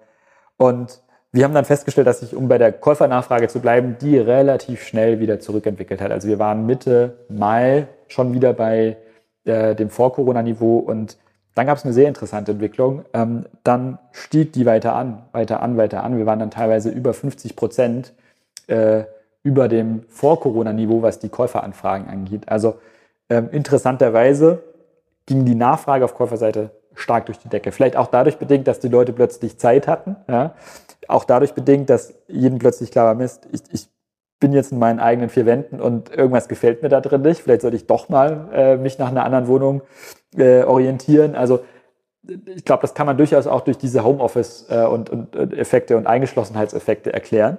und 0.59 1.01
wir 1.33 1.45
haben 1.45 1.55
dann 1.55 1.65
festgestellt, 1.65 2.07
dass 2.07 2.21
sich, 2.21 2.37
um 2.37 2.49
bei 2.49 2.59
der 2.59 2.73
Käufernachfrage 2.73 3.49
zu 3.49 3.61
bleiben, 3.61 3.97
die 4.01 4.19
relativ 4.19 4.83
schnell 4.83 5.19
wieder 5.19 5.41
zurückentwickelt 5.41 6.01
hat. 6.01 6.11
Also 6.13 6.29
wir 6.29 6.39
waren 6.39 6.67
Mitte 6.67 7.17
Mai 7.29 7.87
schon 8.09 8.35
wieder 8.35 8.53
bei 8.53 8.99
äh, 9.45 9.75
dem 9.75 9.89
Vor-Corona-Niveau 9.89 10.79
und 10.79 11.17
dann 11.55 11.67
gab 11.67 11.79
es 11.79 11.85
eine 11.85 11.95
sehr 11.95 12.09
interessante 12.09 12.53
Entwicklung. 12.53 13.05
Ähm, 13.15 13.47
dann 13.65 13.99
stieg 14.13 14.53
die 14.53 14.67
weiter 14.67 14.95
an, 14.95 15.23
weiter 15.33 15.63
an, 15.63 15.77
weiter 15.77 16.05
an. 16.05 16.19
Wir 16.19 16.27
waren 16.27 16.39
dann 16.39 16.51
teilweise 16.51 16.91
über 16.91 17.15
50 17.15 17.57
Prozent 17.57 18.13
äh, 18.67 19.05
über 19.43 19.69
dem 19.69 20.05
Vor-Corona-Niveau, 20.09 21.03
was 21.03 21.19
die 21.19 21.29
Käuferanfragen 21.31 22.09
angeht. 22.09 22.49
Also 22.49 22.77
ähm, 23.29 23.49
interessanterweise 23.53 24.63
ging 25.27 25.45
die 25.45 25.55
Nachfrage 25.55 26.05
auf 26.05 26.15
Käuferseite 26.15 26.71
stark 26.95 27.27
durch 27.27 27.39
die 27.39 27.49
Decke. 27.49 27.73
Vielleicht 27.73 27.97
auch 27.97 28.09
dadurch 28.09 28.37
bedingt, 28.37 28.69
dass 28.69 28.81
die 28.81 28.89
Leute 28.89 29.13
plötzlich 29.13 29.59
Zeit 29.59 29.89
hatten. 29.89 30.17
Ja? 30.29 30.55
Auch 31.09 31.25
dadurch 31.25 31.55
bedingt, 31.55 31.91
dass 31.91 32.15
jedem 32.29 32.59
plötzlich 32.59 32.91
klar 32.91 33.07
war, 33.07 33.15
Mist, 33.15 33.49
ich, 33.53 33.61
ich 33.71 33.89
bin 34.41 34.53
jetzt 34.53 34.73
in 34.73 34.79
meinen 34.79 35.01
eigenen 35.01 35.31
vier 35.31 35.47
Wänden 35.47 35.81
und 35.81 36.11
irgendwas 36.11 36.49
gefällt 36.49 36.83
mir 36.83 36.89
da 36.89 37.01
drin 37.01 37.23
nicht. 37.23 37.41
Vielleicht 37.43 37.63
sollte 37.63 37.77
ich 37.77 37.87
doch 37.87 38.09
mal 38.09 38.49
äh, 38.53 38.77
mich 38.77 38.99
nach 38.99 39.09
einer 39.09 39.25
anderen 39.25 39.47
Wohnung 39.47 39.83
äh, 40.37 40.65
orientieren. 40.65 41.35
Also 41.37 41.61
ich 42.47 42.65
glaube, 42.65 42.83
das 42.83 42.95
kann 42.95 43.07
man 43.07 43.17
durchaus 43.17 43.47
auch 43.47 43.63
durch 43.63 43.79
diese 43.79 44.05
Homeoffice 44.05 44.67
äh, 44.69 44.85
und, 44.85 45.11
und 45.11 45.35
Effekte 45.35 45.97
und 45.97 46.07
Eingeschlossenheitseffekte 46.07 47.13
erklären. 47.13 47.59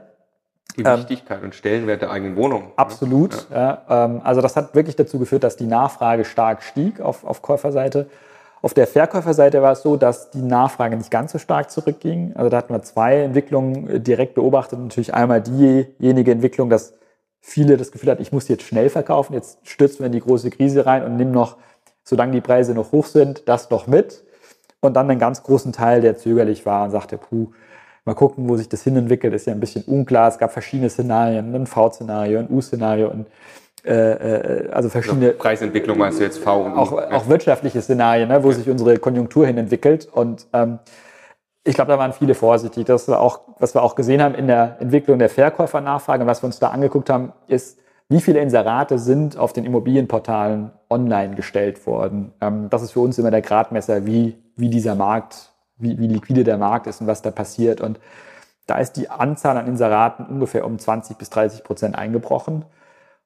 Die 0.78 0.82
ähm, 0.82 1.00
Wichtigkeit 1.00 1.40
ähm, 1.40 1.46
und 1.46 1.56
Stellenwert 1.56 2.02
der 2.02 2.12
eigenen 2.12 2.36
Wohnung. 2.36 2.64
Ne? 2.64 2.72
Absolut. 2.78 3.48
Ja. 3.52 3.84
ja 3.90 4.06
ähm, 4.06 4.22
also 4.24 4.42
das 4.42 4.56
hat 4.56 4.74
wirklich 4.76 4.96
dazu 4.96 5.20
geführt, 5.20 5.44
dass 5.44 5.56
die 5.56 5.68
Nachfrage 5.68 6.26
stark 6.26 6.64
stieg 6.64 7.00
auf, 7.02 7.26
auf 7.26 7.42
Käuferseite. 7.42 8.08
Auf 8.63 8.74
der 8.74 8.88
Verkäuferseite 8.88 9.62
war 9.62 9.74
es 9.74 9.82
so, 9.82 9.98
dass 9.98 10.32
die 10.32 10.41
Nachfrage 10.41 10.96
nicht 10.96 11.12
ganz 11.12 11.34
so 11.34 11.38
stark 11.38 11.70
zurückging. 11.70 12.32
Also 12.36 12.50
da 12.50 12.55
hatten 12.55 12.74
wir 12.74 12.82
zwei 12.82 13.17
Entwicklungen 13.17 13.89
äh, 13.89 14.00
direkt 14.00 14.36
beobachtet. 14.36 14.79
Natürlich 14.79 15.13
einmal 15.13 15.41
diejenige 15.41 16.32
Entwicklung, 16.32 16.70
dass 16.70 16.93
viele 17.41 17.75
das 17.75 17.91
Gefühl 17.91 18.10
hatten, 18.10 18.22
ich 18.22 18.32
muss 18.32 18.48
jetzt 18.48 18.63
schnell 18.63 18.89
verkaufen, 18.89 19.34
jetzt 19.34 19.60
stürzen 19.67 20.00
wir 20.00 20.05
in 20.05 20.13
die 20.13 20.22
große 20.22 20.50
Krise 20.50 20.86
rein 20.86 21.03
und 21.03 21.17
nimm 21.17 21.32
noch, 21.32 21.58
solange 22.05 22.32
die 22.32 22.39
Preise 22.39 22.74
noch 22.74 22.93
hoch 22.93 23.05
sind, 23.05 23.50
das 23.50 23.67
doch 23.67 23.86
mit. 23.86 24.24
Und 24.79 24.93
dann 24.93 25.10
einen 25.10 25.20
ganz 25.20 25.43
großen 25.43 25.74
Teil, 25.74 26.00
der 26.00 26.17
zögerlich 26.17 26.65
war 26.65 26.86
und 26.86 26.91
sagte, 26.91 27.17
puh, 27.17 27.51
mal 28.05 28.15
gucken, 28.15 28.48
wo 28.48 28.55
sich 28.55 28.70
das 28.70 28.82
hinentwickelt, 28.82 29.34
ist 29.34 29.46
ja 29.46 29.51
ein 29.51 29.60
bisschen 29.60 29.84
unklar. 29.84 30.29
Es 30.29 30.38
gab 30.38 30.53
verschiedene 30.53 30.89
Szenarien, 30.89 31.53
ein 31.53 31.67
V-Szenario, 31.67 32.39
ein 32.39 32.50
U-Szenario 32.50 33.10
und 33.10 33.27
äh, 33.86 33.92
äh, 33.92 34.70
also 34.72 34.90
verschiedene 34.90 35.28
also 35.28 35.38
Preisentwicklung 35.38 35.98
meinst 35.98 36.20
du 36.20 36.24
jetzt 36.24 36.38
V 36.38 36.62
und 36.63 36.74
auch, 36.74 36.94
auch 36.94 37.28
wirtschaftliche 37.28 37.82
Szenarien, 37.82 38.30
ne, 38.30 38.44
wo 38.44 38.50
ja. 38.50 38.56
sich 38.56 38.70
unsere 38.70 38.98
Konjunktur 38.98 39.46
hin 39.46 39.58
entwickelt 39.58 40.08
und 40.12 40.48
ähm, 40.54 40.80
ich 41.66 41.75
glaube, 41.75 41.92
da 41.92 41.98
waren 41.98 42.12
viele 42.12 42.36
vorsichtig. 42.36 42.86
Das 42.86 43.08
war 43.08 43.22
auch, 43.22 43.42
was 43.60 43.74
wir 43.74 43.84
auch 43.84 43.96
gesehen 43.96 44.22
haben 44.22 44.36
in 44.36 44.48
der 44.48 44.78
Entwicklung 44.82 45.18
der 45.18 45.30
Verkäufernachfrage, 45.30 46.25
was 46.25 46.44
wir 46.44 46.48
uns 46.48 46.60
da 46.60 46.70
angeguckt 46.70 47.10
haben, 47.10 47.32
ist, 47.48 47.80
wie 48.10 48.20
viele 48.20 48.42
Inserate 48.42 49.00
sind 49.00 49.38
auf 49.38 49.54
den 49.54 49.63
Immobilienportalen 49.63 50.72
online 50.90 51.36
gestellt 51.36 51.88
worden. 51.88 52.34
Ähm, 52.42 52.70
das 52.70 52.84
ist 52.84 52.92
für 52.92 53.00
uns 53.00 53.18
immer 53.18 53.32
der 53.32 53.42
Gradmesser, 53.42 54.06
wie, 54.06 54.36
wie 54.56 54.70
dieser 54.70 54.96
Markt, 54.96 55.54
wie, 55.78 55.98
wie 55.98 56.08
liquide 56.08 56.44
der 56.44 56.58
Markt 56.58 56.88
ist 56.88 57.02
und 57.02 57.08
was 57.08 57.22
da 57.22 57.32
passiert. 57.32 57.80
Und 57.80 58.00
da 58.68 58.78
ist 58.78 58.94
die 58.94 59.10
Anzahl 59.10 59.58
an 59.58 59.68
Inseraten 59.68 60.25
ungefähr 60.25 60.66
um 60.66 60.78
20 60.78 61.18
bis 61.18 61.30
30 61.30 61.63
Prozent 61.63 61.98
eingebrochen 61.98 62.66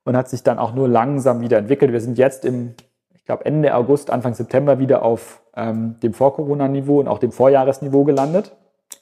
und 0.07 0.15
hat 0.15 0.29
sich 0.29 0.41
dann 0.41 0.57
auch 0.57 0.73
nur 0.73 0.87
langsam 0.87 1.41
wieder 1.41 1.57
entwickelt. 1.57 1.91
Wir 1.91 1.99
sind 1.99 2.17
jetzt 2.17 2.45
im, 2.45 2.75
ich 3.13 3.25
glaube, 3.25 3.43
Ende 3.43 3.75
August, 3.75 4.09
Anfang 4.09 4.33
September 4.33 4.79
wieder 4.79 5.03
auf 5.03 5.41
ähm, 5.53 5.99
dem 6.01 6.13
Vor-Corona-Niveau 6.13 7.01
und 7.01 7.09
auch 7.09 7.19
dem 7.19 7.33
Vorjahresniveau 7.33 8.05
gelandet. 8.05 8.55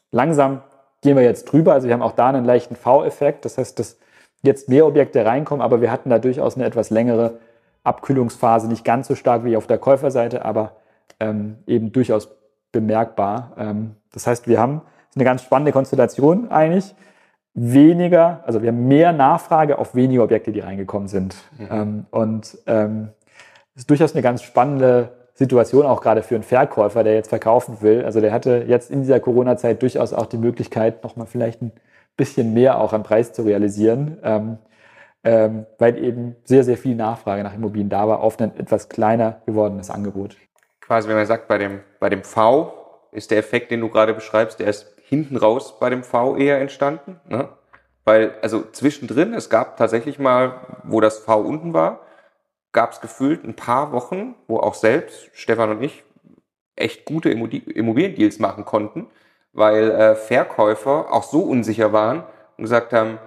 Langsam 0.09 0.63
gehen 1.03 1.15
wir 1.15 1.23
jetzt 1.23 1.45
drüber. 1.45 1.73
Also 1.73 1.87
wir 1.87 1.93
haben 1.93 2.01
auch 2.01 2.13
da 2.13 2.29
einen 2.29 2.43
leichten 2.43 2.75
V-Effekt. 2.75 3.45
Das 3.45 3.59
heißt, 3.59 3.77
dass 3.77 3.99
jetzt 4.41 4.67
mehr 4.67 4.87
Objekte 4.87 5.23
reinkommen, 5.23 5.61
aber 5.61 5.79
wir 5.79 5.91
hatten 5.91 6.09
da 6.09 6.17
durchaus 6.17 6.55
eine 6.55 6.65
etwas 6.65 6.89
längere 6.89 7.37
Abkühlungsphase, 7.83 8.67
nicht 8.67 8.83
ganz 8.83 9.07
so 9.07 9.13
stark 9.13 9.43
wie 9.43 9.57
auf 9.57 9.67
der 9.67 9.77
Käuferseite, 9.77 10.43
aber 10.43 10.71
ähm, 11.19 11.57
eben 11.67 11.91
durchaus 11.91 12.35
bemerkbar. 12.71 13.53
Ähm, 13.59 13.95
das 14.11 14.25
heißt, 14.25 14.47
wir 14.47 14.59
haben 14.59 14.81
eine 15.13 15.23
ganz 15.23 15.43
spannende 15.43 15.71
Konstellation 15.71 16.49
eigentlich 16.49 16.95
weniger, 17.55 18.43
also 18.45 18.61
wir 18.61 18.69
haben 18.69 18.87
mehr 18.87 19.13
Nachfrage 19.13 19.79
auf 19.79 19.95
weniger 19.95 20.23
Objekte, 20.23 20.51
die 20.51 20.59
reingekommen 20.59 21.07
sind. 21.07 21.35
Mhm. 21.57 21.67
Ähm, 21.71 22.05
und 22.11 22.57
ähm, 22.67 23.09
das 23.73 23.83
ist 23.83 23.89
durchaus 23.89 24.13
eine 24.13 24.21
ganz 24.21 24.43
spannende 24.43 25.13
Situation, 25.33 25.85
auch 25.85 26.01
gerade 26.01 26.21
für 26.21 26.35
einen 26.35 26.43
Verkäufer, 26.43 27.03
der 27.03 27.13
jetzt 27.13 27.29
verkaufen 27.29 27.81
will. 27.81 28.03
Also 28.05 28.21
der 28.21 28.31
hatte 28.31 28.65
jetzt 28.67 28.91
in 28.91 29.01
dieser 29.01 29.19
Corona-Zeit 29.19 29.81
durchaus 29.81 30.13
auch 30.13 30.27
die 30.27 30.37
Möglichkeit, 30.37 31.03
nochmal 31.03 31.27
vielleicht 31.27 31.61
ein 31.61 31.71
bisschen 32.17 32.53
mehr 32.53 32.79
auch 32.79 32.93
an 32.93 33.03
Preis 33.03 33.33
zu 33.33 33.43
realisieren, 33.43 34.17
ähm, 34.23 34.57
ähm, 35.23 35.65
weil 35.77 35.97
eben 35.97 36.35
sehr, 36.43 36.63
sehr 36.63 36.77
viel 36.77 36.95
Nachfrage 36.95 37.43
nach 37.43 37.53
Immobilien 37.53 37.89
da 37.89 38.07
war 38.07 38.19
auf 38.19 38.39
ein 38.39 38.57
etwas 38.57 38.89
kleiner 38.89 39.41
gewordenes 39.45 39.89
Angebot. 39.89 40.37
Quasi, 40.81 41.09
wenn 41.09 41.15
man 41.15 41.25
sagt, 41.25 41.47
bei 41.47 41.57
dem, 41.57 41.79
bei 41.99 42.09
dem 42.09 42.23
V 42.23 42.73
ist 43.11 43.31
der 43.31 43.39
Effekt, 43.39 43.71
den 43.71 43.81
du 43.81 43.89
gerade 43.89 44.13
beschreibst, 44.13 44.59
der 44.59 44.67
ist 44.67 44.94
hinten 45.07 45.37
raus 45.37 45.79
bei 45.79 45.89
dem 45.89 46.03
V 46.03 46.35
eher 46.35 46.59
entstanden. 46.59 47.19
Ne? 47.27 47.49
Weil, 48.03 48.35
also 48.41 48.63
zwischendrin, 48.71 49.33
es 49.33 49.49
gab 49.49 49.77
tatsächlich 49.77 50.19
mal, 50.19 50.79
wo 50.83 50.99
das 51.01 51.19
V 51.19 51.39
unten 51.39 51.73
war, 51.73 52.01
gab 52.71 52.91
es 52.91 53.01
gefühlt 53.01 53.43
ein 53.43 53.55
paar 53.55 53.91
Wochen, 53.91 54.35
wo 54.47 54.59
auch 54.59 54.73
selbst 54.73 55.29
Stefan 55.33 55.71
und 55.71 55.81
ich 55.81 56.03
echt 56.75 57.05
gute 57.05 57.29
Immobiliendeals 57.29 58.39
machen 58.39 58.65
konnten, 58.65 59.07
weil 59.53 59.91
äh, 59.91 60.15
Verkäufer 60.15 61.13
auch 61.13 61.23
so 61.23 61.41
unsicher 61.41 61.93
waren 61.93 62.23
und 62.57 62.63
gesagt 62.63 62.91
haben, 62.91 63.17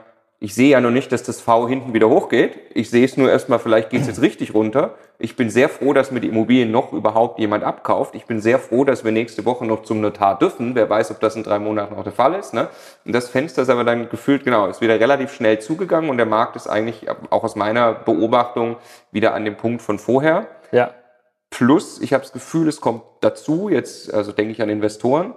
ich 0.41 0.55
sehe 0.55 0.71
ja 0.71 0.81
noch 0.81 0.93
nicht, 0.93 1.11
dass 1.11 1.25
das 1.25 1.41
V 1.41 1.67
hinten 1.67 1.95
wieder 1.95 2.09
hochgeht. 2.09 2.59
Ich 2.73 2.91
sehe 2.91 3.05
es 3.05 3.17
nur 3.17 3.29
erstmal, 3.29 3.59
vielleicht 3.59 3.91
geht 3.91 4.03
es 4.03 4.07
jetzt 4.07 4.23
richtig 4.23 4.55
runter. 4.55 4.95
Ich 5.19 5.35
bin 5.35 5.51
sehr 5.51 5.69
froh, 5.69 5.93
dass 5.93 6.13
mir 6.13 6.21
die 6.21 6.29
Immobilien 6.29 6.71
noch 6.71 6.93
überhaupt 6.93 7.41
jemand 7.41 7.65
abkauft. 7.65 8.15
Ich 8.15 8.25
bin 8.27 8.41
sehr 8.41 8.61
froh, 8.61 8.85
dass 8.85 9.05
wir 9.05 9.11
nächste 9.11 9.45
Woche 9.45 9.67
noch 9.67 9.83
zum 9.83 10.01
Notar 10.01 10.39
dürfen. 10.39 10.77
Wer 10.77 10.89
weiß, 10.89 11.11
ob 11.11 11.19
das 11.19 11.35
in 11.35 11.43
drei 11.43 11.59
Monaten 11.59 11.97
auch 11.97 12.05
der 12.05 12.13
Fall 12.13 12.35
ist. 12.35 12.55
Ne? 12.55 12.69
Und 13.05 13.15
das 13.17 13.29
Fenster 13.29 13.63
ist 13.63 13.69
aber 13.69 13.83
dann 13.83 14.09
gefühlt, 14.11 14.45
genau, 14.45 14.69
ist 14.69 14.81
wieder 14.81 15.01
relativ 15.01 15.33
schnell 15.33 15.59
zugegangen 15.59 16.09
und 16.09 16.19
der 16.19 16.27
Markt 16.27 16.55
ist 16.55 16.69
eigentlich 16.69 17.07
auch 17.11 17.43
aus 17.43 17.57
meiner 17.57 17.93
Beobachtung 17.93 18.77
wieder 19.11 19.35
an 19.35 19.45
dem 19.45 19.57
Punkt 19.57 19.83
von 19.83 19.99
vorher. 19.99 20.47
Ja. 20.71 20.95
Plus, 21.51 22.01
ich 22.01 22.13
habe 22.13 22.23
das 22.23 22.33
Gefühl, 22.33 22.69
es 22.69 22.81
kommt 22.81 23.03
dazu, 23.23 23.71
jetzt, 23.71 24.15
also 24.15 24.31
denke 24.31 24.53
ich 24.53 24.63
an 24.63 24.69
Investoren, 24.69 25.35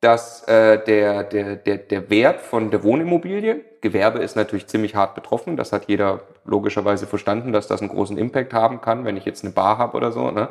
dass 0.00 0.46
äh, 0.48 0.82
der, 0.84 1.24
der, 1.24 1.56
der, 1.56 1.78
der 1.78 2.10
Wert 2.10 2.40
von 2.40 2.70
der 2.70 2.82
Wohnimmobilie, 2.82 3.64
Gewerbe 3.80 4.18
ist 4.18 4.36
natürlich 4.36 4.66
ziemlich 4.66 4.94
hart 4.94 5.14
betroffen, 5.14 5.56
das 5.56 5.72
hat 5.72 5.86
jeder 5.88 6.20
logischerweise 6.44 7.06
verstanden, 7.06 7.52
dass 7.52 7.68
das 7.68 7.80
einen 7.80 7.90
großen 7.90 8.18
Impact 8.18 8.52
haben 8.52 8.80
kann, 8.80 9.04
wenn 9.04 9.16
ich 9.16 9.24
jetzt 9.24 9.44
eine 9.44 9.52
Bar 9.52 9.78
habe 9.78 9.96
oder 9.96 10.12
so. 10.12 10.30
Ne? 10.30 10.48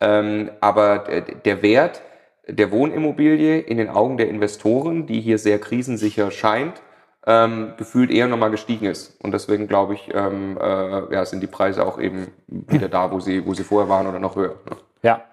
Ähm, 0.00 0.50
aber 0.60 0.98
der, 0.98 1.20
der 1.20 1.62
Wert 1.62 2.02
der 2.48 2.70
Wohnimmobilie 2.70 3.58
in 3.58 3.76
den 3.76 3.88
Augen 3.88 4.16
der 4.16 4.28
Investoren, 4.28 5.06
die 5.06 5.20
hier 5.20 5.38
sehr 5.38 5.58
krisensicher 5.58 6.30
scheint, 6.30 6.80
ähm, 7.26 7.72
gefühlt 7.76 8.10
eher 8.10 8.28
nochmal 8.28 8.50
gestiegen 8.50 8.86
ist. 8.86 9.20
Und 9.20 9.32
deswegen 9.32 9.66
glaube 9.66 9.94
ich, 9.94 10.14
ähm, 10.14 10.56
äh, 10.60 11.12
ja, 11.12 11.24
sind 11.24 11.42
die 11.42 11.48
Preise 11.48 11.84
auch 11.84 11.98
eben 11.98 12.28
wieder 12.46 12.88
da, 12.88 13.10
wo 13.10 13.18
sie, 13.18 13.44
wo 13.44 13.52
sie 13.52 13.64
vorher 13.64 13.88
waren 13.88 14.06
oder 14.06 14.20
noch 14.20 14.36
höher. 14.36 14.54
Ne? 14.70 14.76
Ja, 15.02 15.24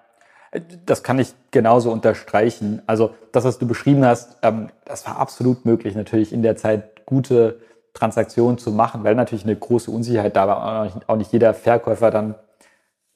das 0.86 1.02
kann 1.02 1.18
ich 1.18 1.34
genauso 1.50 1.90
unterstreichen. 1.90 2.82
Also 2.86 3.14
das, 3.32 3.44
was 3.44 3.58
du 3.58 3.66
beschrieben 3.66 4.04
hast, 4.04 4.38
ähm, 4.42 4.68
das 4.84 5.06
war 5.06 5.18
absolut 5.18 5.64
möglich, 5.64 5.94
natürlich 5.94 6.32
in 6.32 6.42
der 6.42 6.56
Zeit 6.56 7.06
gute 7.06 7.60
Transaktionen 7.92 8.58
zu 8.58 8.72
machen, 8.72 9.04
weil 9.04 9.14
natürlich 9.14 9.44
eine 9.44 9.56
große 9.56 9.90
Unsicherheit 9.90 10.36
da 10.36 10.48
war. 10.48 10.80
Auch 10.80 10.84
nicht, 10.84 11.08
auch 11.08 11.16
nicht 11.16 11.32
jeder 11.32 11.54
Verkäufer 11.54 12.10
dann 12.10 12.34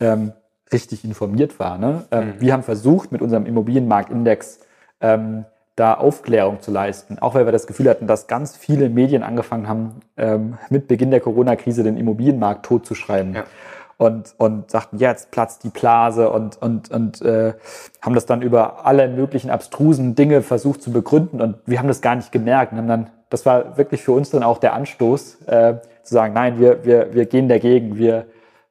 ähm, 0.00 0.32
richtig 0.72 1.04
informiert 1.04 1.58
war. 1.58 1.78
Ne? 1.78 2.04
Ähm, 2.10 2.26
mhm. 2.26 2.40
Wir 2.40 2.52
haben 2.52 2.62
versucht, 2.62 3.12
mit 3.12 3.22
unserem 3.22 3.46
Immobilienmarktindex 3.46 4.60
ähm, 5.00 5.44
da 5.76 5.94
Aufklärung 5.94 6.60
zu 6.60 6.72
leisten, 6.72 7.18
auch 7.20 7.34
weil 7.34 7.46
wir 7.46 7.52
das 7.52 7.68
Gefühl 7.68 7.88
hatten, 7.88 8.08
dass 8.08 8.26
ganz 8.26 8.56
viele 8.56 8.88
Medien 8.88 9.22
angefangen 9.22 9.68
haben, 9.68 10.00
ähm, 10.16 10.58
mit 10.70 10.88
Beginn 10.88 11.10
der 11.10 11.20
Corona-Krise 11.20 11.84
den 11.84 11.96
Immobilienmarkt 11.96 12.66
totzuschreiben. 12.66 13.34
Ja. 13.34 13.44
Und, 13.98 14.34
und 14.38 14.70
sagten, 14.70 14.98
jetzt 14.98 15.32
platzt 15.32 15.64
die 15.64 15.70
Blase 15.70 16.30
und, 16.30 16.60
und, 16.62 16.90
und 16.90 17.20
äh, 17.20 17.52
haben 18.00 18.14
das 18.14 18.26
dann 18.26 18.42
über 18.42 18.86
alle 18.86 19.08
möglichen 19.08 19.50
abstrusen 19.50 20.14
Dinge 20.14 20.40
versucht 20.42 20.82
zu 20.82 20.92
begründen 20.92 21.42
und 21.42 21.56
wir 21.66 21.80
haben 21.80 21.88
das 21.88 22.00
gar 22.00 22.14
nicht 22.14 22.32
gemerkt 22.32 22.72
und 22.72 22.78
haben 22.78 22.88
dann, 22.88 23.10
das 23.28 23.44
war 23.44 23.76
wirklich 23.76 24.02
für 24.02 24.12
uns 24.12 24.30
dann 24.30 24.44
auch 24.44 24.58
der 24.58 24.72
Anstoß, 24.72 25.42
äh, 25.46 25.74
zu 26.04 26.14
sagen, 26.14 26.32
nein, 26.32 26.60
wir, 26.60 26.84
wir, 26.84 27.12
wir 27.12 27.26
gehen 27.26 27.48
dagegen, 27.48 27.98
wir, 27.98 28.26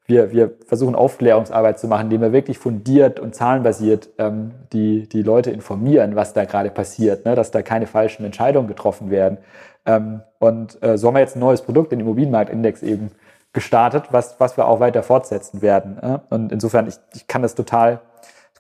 wir, 0.06 0.32
wir 0.32 0.52
versuchen 0.66 0.96
Aufklärungsarbeit 0.96 1.78
zu 1.78 1.88
machen, 1.88 2.06
indem 2.06 2.22
wir 2.22 2.32
wirklich 2.32 2.58
fundiert 2.58 3.20
und 3.20 3.36
zahlenbasiert 3.36 4.10
ähm, 4.18 4.52
die, 4.72 5.10
die 5.10 5.24
Leute 5.24 5.52
informieren, 5.52 6.16
was 6.16 6.32
da 6.32 6.46
gerade 6.46 6.70
passiert, 6.70 7.26
ne? 7.26 7.36
dass 7.36 7.52
da 7.52 7.62
keine 7.62 7.86
falschen 7.86 8.24
Entscheidungen 8.24 8.70
getroffen 8.70 9.12
werden. 9.12 9.40
Ähm, 9.86 10.22
und 10.40 10.82
äh, 10.82 10.98
so 10.98 11.08
haben 11.08 11.16
wir 11.16 11.20
jetzt 11.20 11.36
ein 11.36 11.42
neues 11.42 11.62
Produkt, 11.62 11.92
den 11.92 12.00
Immobilienmarktindex 12.00 12.82
eben 12.82 13.12
gestartet, 13.54 14.06
was, 14.12 14.40
was 14.40 14.58
wir 14.58 14.68
auch 14.68 14.80
weiter 14.80 15.04
fortsetzen 15.04 15.62
werden. 15.62 15.98
Äh? 15.98 16.20
Und 16.30 16.52
insofern, 16.52 16.88
ich, 16.88 16.96
ich 17.16 17.28
kann 17.28 17.42
das 17.42 17.56
total, 17.56 18.02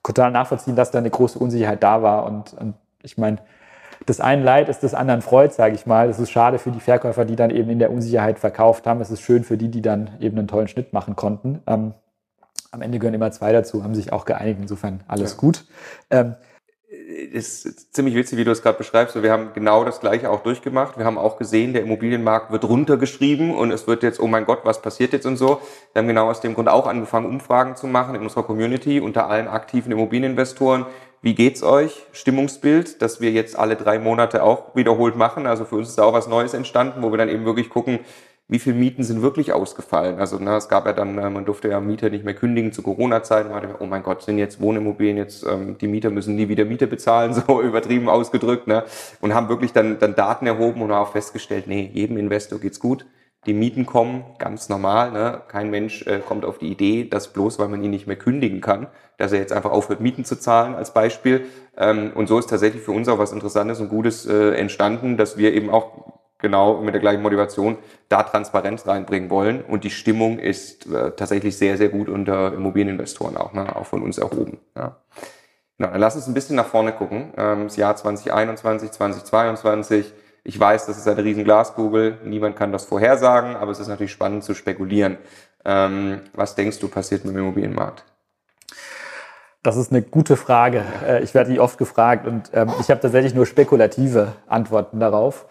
total 0.03 0.31
nachvollziehen, 0.31 0.75
dass 0.75 0.91
da 0.91 0.99
eine 0.99 1.09
große 1.09 1.37
Unsicherheit 1.37 1.83
da 1.83 2.01
war. 2.01 2.25
Und, 2.25 2.53
und 2.53 2.75
ich 3.03 3.17
meine, 3.17 3.37
das 4.05 4.21
eine 4.21 4.43
Leid 4.43 4.69
ist 4.69 4.83
des 4.83 4.93
anderen 4.93 5.21
Freud, 5.21 5.53
sage 5.53 5.75
ich 5.75 5.85
mal. 5.85 6.09
Es 6.09 6.19
ist 6.19 6.31
schade 6.31 6.59
für 6.59 6.71
die 6.71 6.79
Verkäufer, 6.79 7.25
die 7.25 7.35
dann 7.35 7.49
eben 7.49 7.69
in 7.69 7.79
der 7.79 7.91
Unsicherheit 7.91 8.39
verkauft 8.39 8.87
haben. 8.87 9.01
Es 9.01 9.11
ist 9.11 9.21
schön 9.21 9.43
für 9.43 9.57
die, 9.57 9.69
die 9.69 9.81
dann 9.81 10.11
eben 10.19 10.37
einen 10.37 10.47
tollen 10.47 10.67
Schnitt 10.67 10.93
machen 10.93 11.15
konnten. 11.15 11.61
Ähm, 11.67 11.93
am 12.71 12.81
Ende 12.81 12.99
gehören 12.99 13.13
immer 13.13 13.31
zwei 13.31 13.51
dazu, 13.51 13.83
haben 13.83 13.95
sich 13.95 14.13
auch 14.13 14.25
geeinigt. 14.25 14.59
Insofern 14.61 15.01
alles 15.07 15.33
ja. 15.33 15.37
gut. 15.37 15.65
Ähm, 16.09 16.35
ist 17.17 17.93
ziemlich 17.93 18.15
witzig, 18.15 18.37
wie 18.37 18.43
du 18.43 18.51
es 18.51 18.61
gerade 18.61 18.77
beschreibst. 18.77 19.21
Wir 19.21 19.31
haben 19.31 19.49
genau 19.53 19.83
das 19.83 19.99
Gleiche 19.99 20.29
auch 20.29 20.43
durchgemacht. 20.43 20.97
Wir 20.97 21.05
haben 21.05 21.17
auch 21.17 21.37
gesehen, 21.37 21.73
der 21.73 21.81
Immobilienmarkt 21.81 22.51
wird 22.51 22.63
runtergeschrieben 22.63 23.55
und 23.55 23.71
es 23.71 23.87
wird 23.87 24.03
jetzt, 24.03 24.19
oh 24.19 24.27
mein 24.27 24.45
Gott, 24.45 24.59
was 24.63 24.81
passiert 24.81 25.13
jetzt 25.13 25.25
und 25.25 25.37
so. 25.37 25.61
Wir 25.93 26.01
haben 26.01 26.07
genau 26.07 26.29
aus 26.29 26.41
dem 26.41 26.53
Grund 26.53 26.69
auch 26.69 26.85
angefangen, 26.85 27.25
Umfragen 27.25 27.75
zu 27.75 27.87
machen 27.87 28.15
in 28.15 28.21
unserer 28.21 28.43
Community 28.43 28.99
unter 28.99 29.27
allen 29.29 29.47
aktiven 29.47 29.91
Immobilieninvestoren 29.91 30.85
wie 31.21 31.33
geht's 31.33 31.63
euch? 31.63 32.05
Stimmungsbild, 32.11 33.01
das 33.01 33.19
wir 33.19 33.31
jetzt 33.31 33.57
alle 33.57 33.75
drei 33.75 33.97
Monate 33.97 34.43
auch 34.43 34.75
wiederholt 34.75 35.15
machen. 35.15 35.47
Also 35.47 35.65
für 35.65 35.75
uns 35.75 35.89
ist 35.89 35.97
da 35.97 36.03
auch 36.03 36.13
was 36.13 36.27
Neues 36.27 36.53
entstanden, 36.53 37.01
wo 37.01 37.11
wir 37.11 37.17
dann 37.17 37.29
eben 37.29 37.43
wirklich 37.43 37.69
gucken, 37.69 37.99
wie 38.47 38.59
viele 38.59 38.75
Mieten 38.77 39.03
sind 39.03 39.21
wirklich 39.21 39.51
ausgefallen. 39.51 40.19
Also 40.19 40.37
na, 40.39 40.57
es 40.57 40.69
gab 40.69 40.85
ja 40.85 40.93
dann, 40.93 41.17
äh, 41.17 41.29
man 41.29 41.45
durfte 41.45 41.69
ja 41.69 41.79
Mieter 41.79 42.09
nicht 42.09 42.23
mehr 42.23 42.33
kündigen 42.33 42.71
zu 42.71 42.81
Corona-Zeiten. 42.81 43.49
Oh 43.79 43.85
mein 43.85 44.03
Gott, 44.03 44.21
sind 44.23 44.37
jetzt 44.37 44.61
Wohnimmobilien 44.61 45.17
jetzt, 45.17 45.45
ähm, 45.45 45.77
die 45.77 45.87
Mieter 45.87 46.09
müssen 46.09 46.35
nie 46.35 46.47
wieder 46.47 46.65
Miete 46.65 46.87
bezahlen, 46.87 47.33
so 47.47 47.61
übertrieben 47.61 48.09
ausgedrückt. 48.09 48.67
Ne? 48.67 48.83
Und 49.21 49.33
haben 49.33 49.49
wirklich 49.49 49.73
dann, 49.73 49.99
dann 49.99 50.15
Daten 50.15 50.47
erhoben 50.47 50.81
und 50.81 50.91
auch 50.91 51.11
festgestellt, 51.11 51.67
nee, 51.67 51.89
jedem 51.93 52.17
Investor 52.17 52.59
geht's 52.59 52.79
gut 52.79 53.05
die 53.47 53.53
Mieten 53.53 53.85
kommen, 53.85 54.25
ganz 54.39 54.67
normal. 54.67 55.11
Ne? 55.11 55.41
Kein 55.47 55.69
Mensch 55.69 56.05
äh, 56.05 56.19
kommt 56.19 56.43
auf 56.43 56.57
die 56.57 56.69
Idee, 56.69 57.05
dass 57.05 57.31
bloß 57.31 57.59
weil 57.59 57.69
man 57.69 57.81
ihn 57.81 57.91
nicht 57.91 58.05
mehr 58.05 58.17
kündigen 58.17 58.61
kann, 58.61 58.87
dass 59.17 59.31
er 59.31 59.39
jetzt 59.39 59.53
einfach 59.53 59.71
aufhört, 59.71 60.01
Mieten 60.01 60.25
zu 60.25 60.37
zahlen 60.37 60.75
als 60.75 60.93
Beispiel. 60.93 61.45
Ähm, 61.77 62.11
und 62.13 62.27
so 62.27 62.37
ist 62.37 62.49
tatsächlich 62.49 62.83
für 62.83 62.91
uns 62.91 63.07
auch 63.07 63.19
was 63.19 63.31
Interessantes 63.31 63.79
und 63.79 63.89
Gutes 63.89 64.25
äh, 64.25 64.51
entstanden, 64.51 65.15
dass 65.15 65.37
wir 65.37 65.53
eben 65.53 65.69
auch 65.69 66.16
genau 66.39 66.81
mit 66.81 66.93
der 66.93 67.01
gleichen 67.01 67.21
Motivation 67.21 67.77
da 68.09 68.23
Transparenz 68.23 68.87
reinbringen 68.87 69.29
wollen. 69.29 69.63
Und 69.63 69.83
die 69.83 69.89
Stimmung 69.89 70.39
ist 70.39 70.85
äh, 70.87 71.11
tatsächlich 71.11 71.57
sehr, 71.57 71.77
sehr 71.77 71.89
gut 71.89 72.09
unter 72.09 72.53
Immobilieninvestoren 72.53 73.37
auch, 73.37 73.53
ne? 73.53 73.75
auch 73.75 73.85
von 73.85 74.01
uns 74.03 74.17
erhoben. 74.17 74.59
Ja. 74.75 74.97
Genau, 75.77 75.91
dann 75.91 76.01
lass 76.01 76.15
uns 76.15 76.27
ein 76.27 76.33
bisschen 76.33 76.55
nach 76.55 76.65
vorne 76.65 76.91
gucken. 76.91 77.33
Ähm, 77.37 77.65
das 77.65 77.77
Jahr 77.77 77.95
2021, 77.95 78.91
2022 78.91 80.13
ich 80.47 80.57
weiß, 80.57 80.85
das 80.85 80.97
ist 80.97 81.07
eine 81.09 81.21
riesen 81.21 81.43
Glaskugel, 81.43 82.19
niemand 82.23 82.55
kann 82.55 82.71
das 82.71 82.85
vorhersagen, 82.85 83.57
aber 83.57 83.71
es 83.71 83.79
ist 83.79 83.89
natürlich 83.89 84.13
spannend 84.13 84.45
zu 84.45 84.53
spekulieren. 84.53 85.17
Ähm, 85.65 86.21
was 86.33 86.55
denkst 86.55 86.79
du 86.79 86.87
passiert 86.87 87.25
mit 87.25 87.35
dem 87.35 87.41
Immobilienmarkt? 87.41 88.05
Das 89.61 89.75
ist 89.75 89.91
eine 89.91 90.01
gute 90.01 90.37
Frage. 90.37 90.85
Äh, 91.05 91.21
ich 91.21 91.33
werde 91.33 91.51
die 91.51 91.59
oft 91.59 91.77
gefragt 91.77 92.25
und 92.25 92.49
ähm, 92.53 92.71
ich 92.79 92.89
habe 92.89 93.01
tatsächlich 93.01 93.35
nur 93.35 93.45
spekulative 93.45 94.35
Antworten 94.47 95.01
darauf. 95.01 95.47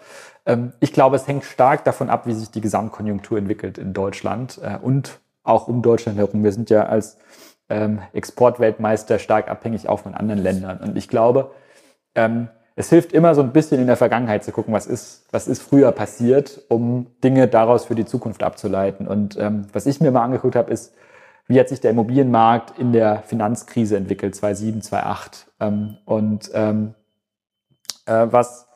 Ähm, 0.47 0.73
ich 0.79 0.93
glaube, 0.93 1.17
es 1.17 1.27
hängt 1.27 1.43
stark 1.43 1.83
davon 1.83 2.09
ab, 2.09 2.25
wie 2.25 2.33
sich 2.33 2.49
die 2.49 2.61
Gesamtkonjunktur 2.61 3.37
entwickelt 3.37 3.77
in 3.77 3.93
Deutschland 3.93 4.59
äh, 4.63 4.77
und 4.81 5.19
auch 5.43 5.67
um 5.67 5.81
Deutschland 5.81 6.17
herum. 6.17 6.43
Wir 6.43 6.51
sind 6.51 6.69
ja 6.69 6.87
als 6.87 7.17
ähm, 7.69 8.01
Exportweltmeister 8.13 9.19
stark 9.19 9.49
abhängig 9.49 9.87
auch 9.87 9.99
von 9.99 10.15
anderen 10.15 10.41
Ländern. 10.41 10.79
Und 10.79 10.97
ich 10.97 11.07
glaube, 11.07 11.51
ähm, 12.15 12.47
es 12.75 12.89
hilft 12.89 13.11
immer 13.11 13.35
so 13.35 13.41
ein 13.41 13.53
bisschen 13.53 13.81
in 13.81 13.87
der 13.87 13.97
Vergangenheit 13.97 14.43
zu 14.43 14.51
gucken, 14.51 14.73
was 14.73 14.85
ist, 14.85 15.25
was 15.31 15.47
ist 15.47 15.61
früher 15.61 15.91
passiert, 15.91 16.61
um 16.69 17.07
Dinge 17.23 17.47
daraus 17.47 17.85
für 17.85 17.95
die 17.95 18.05
Zukunft 18.05 18.43
abzuleiten. 18.43 19.07
Und 19.07 19.37
ähm, 19.37 19.67
was 19.73 19.85
ich 19.85 19.99
mir 19.99 20.11
mal 20.11 20.23
angeguckt 20.23 20.55
habe, 20.55 20.71
ist, 20.71 20.93
wie 21.47 21.59
hat 21.59 21.69
sich 21.69 21.79
der 21.79 21.91
Immobilienmarkt 21.91 22.77
in 22.77 22.91
der 22.91 23.23
Finanzkrise 23.23 23.97
entwickelt, 23.97 24.35
2007, 24.35 24.81
2008. 24.81 25.47
Ähm, 25.59 25.97
und 26.05 26.51
ähm, 26.53 26.93
äh, 28.05 28.27
was 28.29 28.66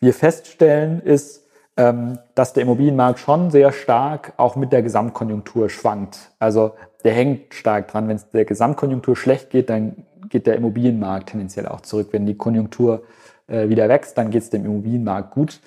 wir 0.00 0.14
feststellen, 0.14 1.00
ist, 1.00 1.46
ähm, 1.76 2.18
dass 2.34 2.52
der 2.52 2.62
Immobilienmarkt 2.62 3.18
schon 3.18 3.50
sehr 3.50 3.72
stark 3.72 4.32
auch 4.36 4.56
mit 4.56 4.72
der 4.72 4.82
Gesamtkonjunktur 4.82 5.68
schwankt. 5.68 6.30
Also 6.38 6.72
der 7.04 7.12
hängt 7.12 7.54
stark 7.54 7.88
dran. 7.88 8.08
Wenn 8.08 8.16
es 8.16 8.30
der 8.30 8.44
Gesamtkonjunktur 8.44 9.16
schlecht 9.16 9.50
geht, 9.50 9.70
dann 9.70 10.06
geht 10.28 10.46
der 10.46 10.56
Immobilienmarkt 10.56 11.30
tendenziell 11.30 11.68
auch 11.68 11.80
zurück. 11.80 12.08
Wenn 12.12 12.26
die 12.26 12.36
Konjunktur 12.36 13.02
äh, 13.46 13.68
wieder 13.68 13.88
wächst, 13.88 14.18
dann 14.18 14.30
geht 14.30 14.42
es 14.42 14.50
dem 14.50 14.64
Immobilienmarkt 14.64 15.32
gut. 15.32 15.60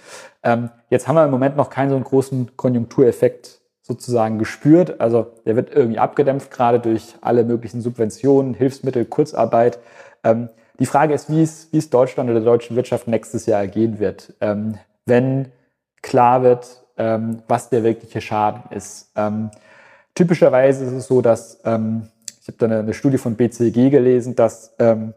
Ähm, 0.43 0.69
jetzt 0.89 1.07
haben 1.07 1.15
wir 1.15 1.25
im 1.25 1.31
Moment 1.31 1.55
noch 1.55 1.69
keinen 1.69 1.89
so 1.89 1.95
einen 1.95 2.03
großen 2.03 2.57
Konjunktureffekt 2.57 3.59
sozusagen 3.81 4.37
gespürt. 4.37 4.99
Also 4.99 5.27
der 5.45 5.55
wird 5.55 5.73
irgendwie 5.73 5.99
abgedämpft, 5.99 6.51
gerade 6.51 6.79
durch 6.79 7.15
alle 7.21 7.43
möglichen 7.43 7.81
Subventionen, 7.81 8.53
Hilfsmittel, 8.53 9.05
Kurzarbeit. 9.05 9.79
Die 10.79 10.85
Frage 10.85 11.13
ist, 11.13 11.29
wie 11.29 11.41
es, 11.41 11.67
wie 11.71 11.77
es 11.77 11.89
Deutschland 11.89 12.29
oder 12.29 12.39
der 12.39 12.51
deutschen 12.51 12.75
Wirtschaft 12.75 13.07
nächstes 13.07 13.45
Jahr 13.45 13.59
ergehen 13.59 13.99
wird, 13.99 14.33
ähm, 14.41 14.77
wenn 15.05 15.51
klar 16.01 16.43
wird, 16.43 16.83
ähm, 16.97 17.43
was 17.47 17.69
der 17.69 17.83
wirkliche 17.83 18.21
Schaden 18.21 18.63
ist. 18.71 19.11
Ähm, 19.15 19.51
typischerweise 20.15 20.85
ist 20.85 20.93
es 20.93 21.07
so, 21.07 21.21
dass 21.21 21.59
ähm, 21.65 22.07
ich 22.41 22.47
habe 22.47 22.57
da 22.57 22.65
eine, 22.65 22.79
eine, 22.79 22.93
Studie 22.93 23.17
von 23.17 23.35
BCG 23.35 23.89
gelesen, 23.89 24.35
dass 24.35 24.73
ähm, 24.79 25.13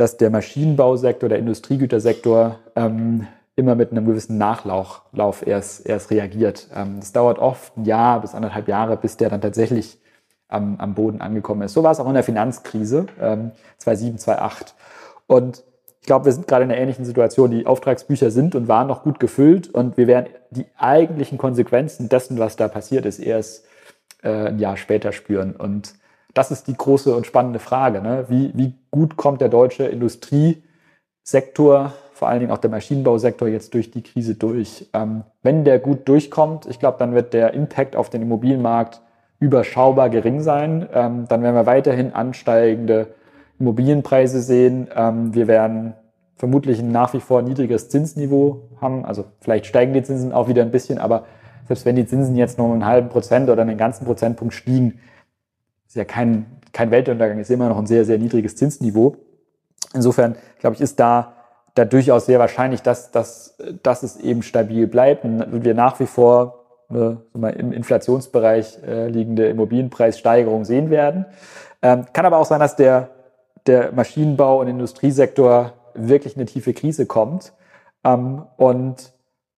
dass 0.00 0.16
der 0.16 0.30
Maschinenbausektor, 0.30 1.28
der 1.28 1.38
Industriegütersektor 1.38 2.58
ähm, 2.74 3.26
immer 3.54 3.74
mit 3.74 3.90
einem 3.90 4.06
gewissen 4.06 4.38
Nachlauf 4.38 5.02
erst, 5.46 5.86
erst 5.86 6.10
reagiert. 6.10 6.68
Es 7.00 7.12
dauert 7.12 7.38
oft 7.38 7.76
ein 7.76 7.84
Jahr 7.84 8.22
bis 8.22 8.34
anderthalb 8.34 8.68
Jahre, 8.68 8.96
bis 8.96 9.18
der 9.18 9.28
dann 9.28 9.42
tatsächlich 9.42 9.98
am, 10.50 10.76
am 10.78 10.94
Boden 10.94 11.20
angekommen 11.20 11.62
ist. 11.62 11.74
So 11.74 11.82
war 11.82 11.92
es 11.92 12.00
auch 12.00 12.08
in 12.08 12.14
der 12.14 12.22
Finanzkrise 12.22 13.06
ähm, 13.20 13.52
2007, 13.78 14.18
2008. 14.18 14.74
Und 15.26 15.64
ich 16.00 16.06
glaube, 16.06 16.24
wir 16.24 16.32
sind 16.32 16.48
gerade 16.48 16.64
in 16.64 16.70
einer 16.70 16.80
ähnlichen 16.80 17.04
Situation. 17.04 17.50
Die 17.50 17.66
Auftragsbücher 17.66 18.30
sind 18.30 18.54
und 18.54 18.68
waren 18.68 18.88
noch 18.88 19.02
gut 19.02 19.20
gefüllt 19.20 19.68
und 19.68 19.96
wir 19.96 20.06
werden 20.06 20.30
die 20.50 20.66
eigentlichen 20.76 21.38
Konsequenzen 21.38 22.08
dessen, 22.08 22.38
was 22.38 22.56
da 22.56 22.68
passiert 22.68 23.06
ist, 23.06 23.18
erst 23.18 23.66
äh, 24.22 24.48
ein 24.48 24.58
Jahr 24.58 24.76
später 24.76 25.12
spüren. 25.12 25.54
Und 25.54 25.94
das 26.34 26.50
ist 26.50 26.68
die 26.68 26.76
große 26.76 27.14
und 27.14 27.26
spannende 27.26 27.58
Frage. 27.58 28.00
Ne? 28.00 28.26
Wie, 28.28 28.50
wie 28.54 28.74
gut 28.90 29.16
kommt 29.16 29.40
der 29.40 29.48
deutsche 29.48 29.84
Industriesektor, 29.84 31.92
vor 32.12 32.28
allen 32.28 32.40
Dingen 32.40 32.52
auch 32.52 32.58
der 32.58 32.70
Maschinenbausektor, 32.70 33.48
jetzt 33.48 33.74
durch 33.74 33.90
die 33.90 34.02
Krise 34.02 34.34
durch? 34.34 34.88
Ähm, 34.92 35.24
wenn 35.42 35.64
der 35.64 35.78
gut 35.78 36.08
durchkommt, 36.08 36.66
ich 36.66 36.78
glaube, 36.78 36.98
dann 36.98 37.14
wird 37.14 37.34
der 37.34 37.54
Impact 37.54 37.96
auf 37.96 38.10
den 38.10 38.22
Immobilienmarkt 38.22 39.00
überschaubar 39.40 40.10
gering 40.10 40.42
sein. 40.42 40.86
Ähm, 40.92 41.24
dann 41.28 41.42
werden 41.42 41.56
wir 41.56 41.66
weiterhin 41.66 42.12
ansteigende 42.12 43.08
Immobilienpreise 43.58 44.40
sehen. 44.40 44.88
Ähm, 44.94 45.34
wir 45.34 45.48
werden 45.48 45.94
vermutlich 46.36 46.78
ein 46.80 46.92
nach 46.92 47.12
wie 47.14 47.20
vor 47.20 47.42
niedriges 47.42 47.88
Zinsniveau 47.88 48.68
haben. 48.80 49.04
Also 49.04 49.24
vielleicht 49.40 49.66
steigen 49.66 49.92
die 49.92 50.02
Zinsen 50.02 50.32
auch 50.32 50.48
wieder 50.48 50.62
ein 50.62 50.70
bisschen, 50.70 50.98
aber 50.98 51.24
selbst 51.66 51.84
wenn 51.84 51.96
die 51.96 52.06
Zinsen 52.06 52.36
jetzt 52.36 52.58
nur 52.58 52.72
einen 52.72 52.86
halben 52.86 53.08
Prozent 53.08 53.48
oder 53.48 53.62
einen 53.62 53.78
ganzen 53.78 54.04
Prozentpunkt 54.04 54.54
stiegen, 54.54 55.00
ist 55.86 55.96
ja 55.96 56.04
kein, 56.04 56.46
kein 56.72 56.90
Weltuntergang, 56.90 57.38
ist 57.38 57.50
immer 57.50 57.68
noch 57.68 57.78
ein 57.78 57.86
sehr, 57.86 58.04
sehr 58.04 58.18
niedriges 58.18 58.56
Zinsniveau. 58.56 59.16
Insofern, 59.94 60.36
glaube 60.58 60.76
ich, 60.76 60.80
ist 60.80 61.00
da, 61.00 61.34
da 61.74 61.84
durchaus 61.84 62.26
sehr 62.26 62.38
wahrscheinlich, 62.38 62.82
dass, 62.82 63.10
dass, 63.10 63.56
dass 63.82 64.02
es 64.02 64.16
eben 64.16 64.42
stabil 64.42 64.86
bleibt 64.86 65.24
und 65.24 65.64
wir 65.64 65.74
nach 65.74 65.98
wie 66.00 66.06
vor 66.06 66.59
eine, 66.90 67.52
im 67.52 67.72
Inflationsbereich 67.72 68.78
äh, 68.86 69.08
liegende 69.08 69.48
Immobilienpreissteigerung 69.48 70.64
sehen 70.64 70.90
werden. 70.90 71.26
Ähm, 71.82 72.06
kann 72.12 72.26
aber 72.26 72.38
auch 72.38 72.46
sein, 72.46 72.60
dass 72.60 72.76
der, 72.76 73.10
der 73.66 73.92
Maschinenbau- 73.92 74.60
und 74.60 74.68
Industriesektor 74.68 75.72
wirklich 75.94 76.36
eine 76.36 76.46
tiefe 76.46 76.74
Krise 76.74 77.06
kommt 77.06 77.52
ähm, 78.04 78.42
und 78.56 79.12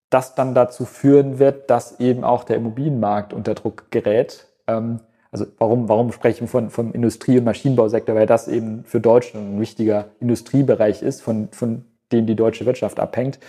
das 0.09 0.35
dann 0.35 0.53
dazu 0.53 0.85
führen 0.85 1.39
wird, 1.39 1.69
dass 1.69 1.99
eben 1.99 2.23
auch 2.23 2.43
der 2.43 2.57
Immobilienmarkt 2.57 3.33
unter 3.33 3.55
Druck 3.55 3.89
gerät. 3.89 4.47
Ähm, 4.67 4.99
also 5.31 5.47
warum, 5.57 5.89
warum 5.89 6.11
sprechen 6.11 6.41
wir 6.41 6.47
von, 6.47 6.69
vom 6.69 6.93
Industrie- 6.93 7.39
und 7.39 7.45
Maschinenbausektor? 7.45 8.15
Weil 8.15 8.27
das 8.27 8.47
eben 8.47 8.83
für 8.85 8.99
Deutschland 8.99 9.55
ein 9.55 9.59
wichtiger 9.59 10.05
Industriebereich 10.19 11.01
ist, 11.01 11.21
von, 11.21 11.49
von 11.51 11.85
dem 12.11 12.27
die 12.27 12.35
deutsche 12.35 12.67
Wirtschaft 12.67 12.99
abhängt. 12.99 13.39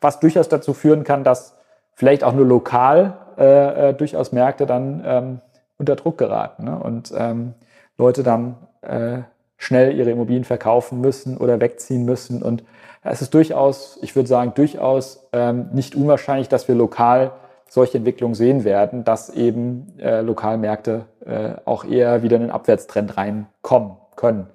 Was 0.00 0.20
durchaus 0.20 0.48
dazu 0.48 0.74
führen 0.74 1.02
kann, 1.02 1.24
dass 1.24 1.56
vielleicht 1.94 2.22
auch 2.22 2.32
nur 2.32 2.46
lokal 2.46 3.18
äh, 3.38 3.90
äh, 3.90 3.94
durchaus 3.94 4.32
Märkte 4.32 4.66
dann 4.66 5.02
ähm, 5.04 5.40
unter 5.78 5.96
Druck 5.96 6.18
geraten 6.18 6.64
ne? 6.64 6.78
und 6.78 7.12
ähm, 7.16 7.54
Leute 7.98 8.22
dann 8.22 8.56
äh, 8.82 9.18
schnell 9.56 9.96
ihre 9.96 10.10
Immobilien 10.10 10.44
verkaufen 10.44 11.00
müssen 11.00 11.36
oder 11.36 11.60
wegziehen 11.60 12.04
müssen. 12.04 12.42
Und 12.42 12.64
es 13.02 13.22
ist 13.22 13.34
durchaus, 13.34 13.98
ich 14.02 14.16
würde 14.16 14.28
sagen, 14.28 14.52
durchaus 14.54 15.26
ähm, 15.32 15.68
nicht 15.72 15.94
unwahrscheinlich, 15.94 16.48
dass 16.48 16.68
wir 16.68 16.74
lokal 16.74 17.32
solche 17.68 17.98
Entwicklungen 17.98 18.34
sehen 18.34 18.64
werden, 18.64 19.04
dass 19.04 19.30
eben 19.30 19.98
äh, 19.98 20.20
Lokalmärkte 20.20 21.06
äh, 21.26 21.54
auch 21.64 21.84
eher 21.84 22.22
wieder 22.22 22.36
in 22.36 22.42
einen 22.42 22.50
Abwärtstrend 22.50 23.16
reinkommen 23.16 23.96
können. 24.16 24.46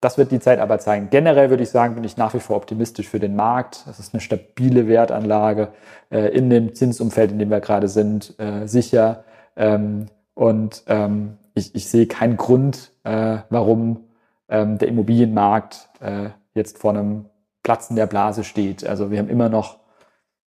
Das 0.00 0.16
wird 0.16 0.30
die 0.30 0.38
Zeit 0.38 0.60
aber 0.60 0.78
zeigen. 0.78 1.10
Generell 1.10 1.50
würde 1.50 1.64
ich 1.64 1.70
sagen, 1.70 1.96
bin 1.96 2.04
ich 2.04 2.16
nach 2.16 2.32
wie 2.32 2.40
vor 2.40 2.56
optimistisch 2.56 3.08
für 3.08 3.18
den 3.18 3.34
Markt. 3.34 3.84
Es 3.90 3.98
ist 3.98 4.14
eine 4.14 4.20
stabile 4.20 4.86
Wertanlage 4.86 5.72
äh, 6.10 6.28
in 6.28 6.50
dem 6.50 6.74
Zinsumfeld, 6.74 7.32
in 7.32 7.38
dem 7.40 7.50
wir 7.50 7.60
gerade 7.60 7.88
sind, 7.88 8.38
äh, 8.38 8.66
sicher. 8.66 9.24
Ähm, 9.56 10.06
und 10.34 10.84
ähm, 10.86 11.38
ich, 11.54 11.74
ich 11.74 11.88
sehe 11.88 12.06
keinen 12.06 12.36
Grund, 12.36 12.92
äh, 13.02 13.38
warum 13.50 14.04
ähm, 14.48 14.78
der 14.78 14.86
Immobilienmarkt 14.86 15.88
äh, 16.00 16.30
jetzt 16.54 16.78
vor 16.78 16.92
einem 16.92 17.26
Platzen 17.64 17.96
der 17.96 18.06
Blase 18.06 18.44
steht. 18.44 18.86
Also 18.86 19.10
wir 19.10 19.18
haben 19.18 19.28
immer 19.28 19.48
noch 19.48 19.80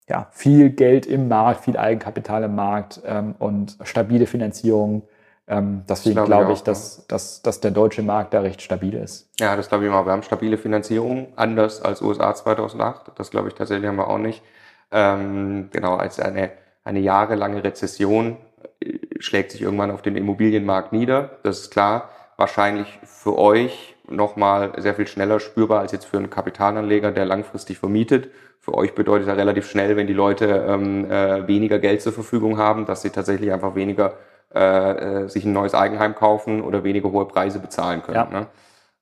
ja, 0.09 0.29
viel 0.31 0.71
Geld 0.71 1.07
im 1.07 1.29
Markt, 1.29 1.65
viel 1.65 1.77
Eigenkapital 1.77 2.45
im 2.45 2.55
Markt 2.55 3.03
ähm, 3.05 3.35
und 3.39 3.77
stabile 3.83 4.27
Finanzierung. 4.27 5.03
Ähm, 5.49 5.83
deswegen 5.89 6.15
glaube 6.15 6.29
glaub 6.29 6.51
ich, 6.51 6.61
auch, 6.61 6.65
dass, 6.65 7.07
dass, 7.09 7.43
dass 7.43 7.61
der 7.61 7.73
deutsche 7.73 8.03
Markt 8.03 8.33
da 8.33 8.41
recht 8.41 8.63
stabil 8.63 8.95
ist. 8.95 9.29
Ja, 9.41 9.57
das 9.57 9.69
glaube 9.69 9.85
ich 9.85 9.91
mal. 9.91 10.07
Wir 10.07 10.13
haben 10.13 10.23
stabile 10.23 10.57
Finanzierung, 10.57 11.33
anders 11.37 11.83
als 11.83 12.01
USA 12.01 12.35
2008. 12.35 13.13
Das 13.17 13.31
glaube 13.31 13.49
ich 13.49 13.55
tatsächlich 13.55 13.89
haben 13.89 13.97
wir 13.97 14.09
auch 14.09 14.19
nicht. 14.19 14.43
Ähm, 14.91 15.69
genau, 15.73 15.97
als 15.97 16.21
eine, 16.21 16.53
eine 16.85 17.01
jahrelange 17.01 17.65
Rezession 17.65 18.37
äh, 18.81 18.99
schlägt 19.19 19.53
sich 19.53 19.63
irgendwann 19.63 19.91
auf 19.91 20.03
den 20.03 20.17
Immobilienmarkt 20.17 20.93
nieder. 20.93 21.39
Das 21.43 21.61
ist 21.61 21.71
klar. 21.71 22.11
Wahrscheinlich 22.37 22.99
für 23.05 23.39
euch 23.39 23.97
nochmal 24.09 24.73
sehr 24.79 24.95
viel 24.95 25.07
schneller 25.07 25.41
spürbar 25.41 25.81
als 25.81 25.93
jetzt 25.93 26.07
für 26.07 26.19
einen 26.19 26.31
Kapitalanleger, 26.31 27.13
der 27.13 27.25
langfristig 27.25 27.79
vermietet 27.79 28.29
für 28.63 28.75
euch 28.75 28.95
bedeutet 28.95 29.27
ja 29.27 29.35
relativ 29.35 29.69
schnell, 29.69 29.97
wenn 29.97 30.07
die 30.07 30.13
Leute 30.13 30.65
ähm, 30.69 31.11
äh, 31.11 31.49
weniger 31.49 31.81
Geld 31.81 32.01
zur 32.01 32.13
Verfügung 32.13 32.59
haben, 32.59 32.87
dass 32.87 33.03
sie 33.03 33.11
tatsächlich 33.11 33.53
einfach 33.53 33.75
weniger 33.75 34.15
äh, 34.55 35.23
äh, 35.25 35.29
sich 35.29 35.45
ein 35.45 35.53
neues 35.53 35.75
Eigenheim 35.75 36.15
kaufen 36.15 36.63
oder 36.63 36.85
weniger 36.85 37.11
hohe 37.11 37.27
Preise 37.27 37.59
bezahlen 37.59 38.03
können. 38.03 38.17
Ja. 38.17 38.25
Ne? 38.27 38.47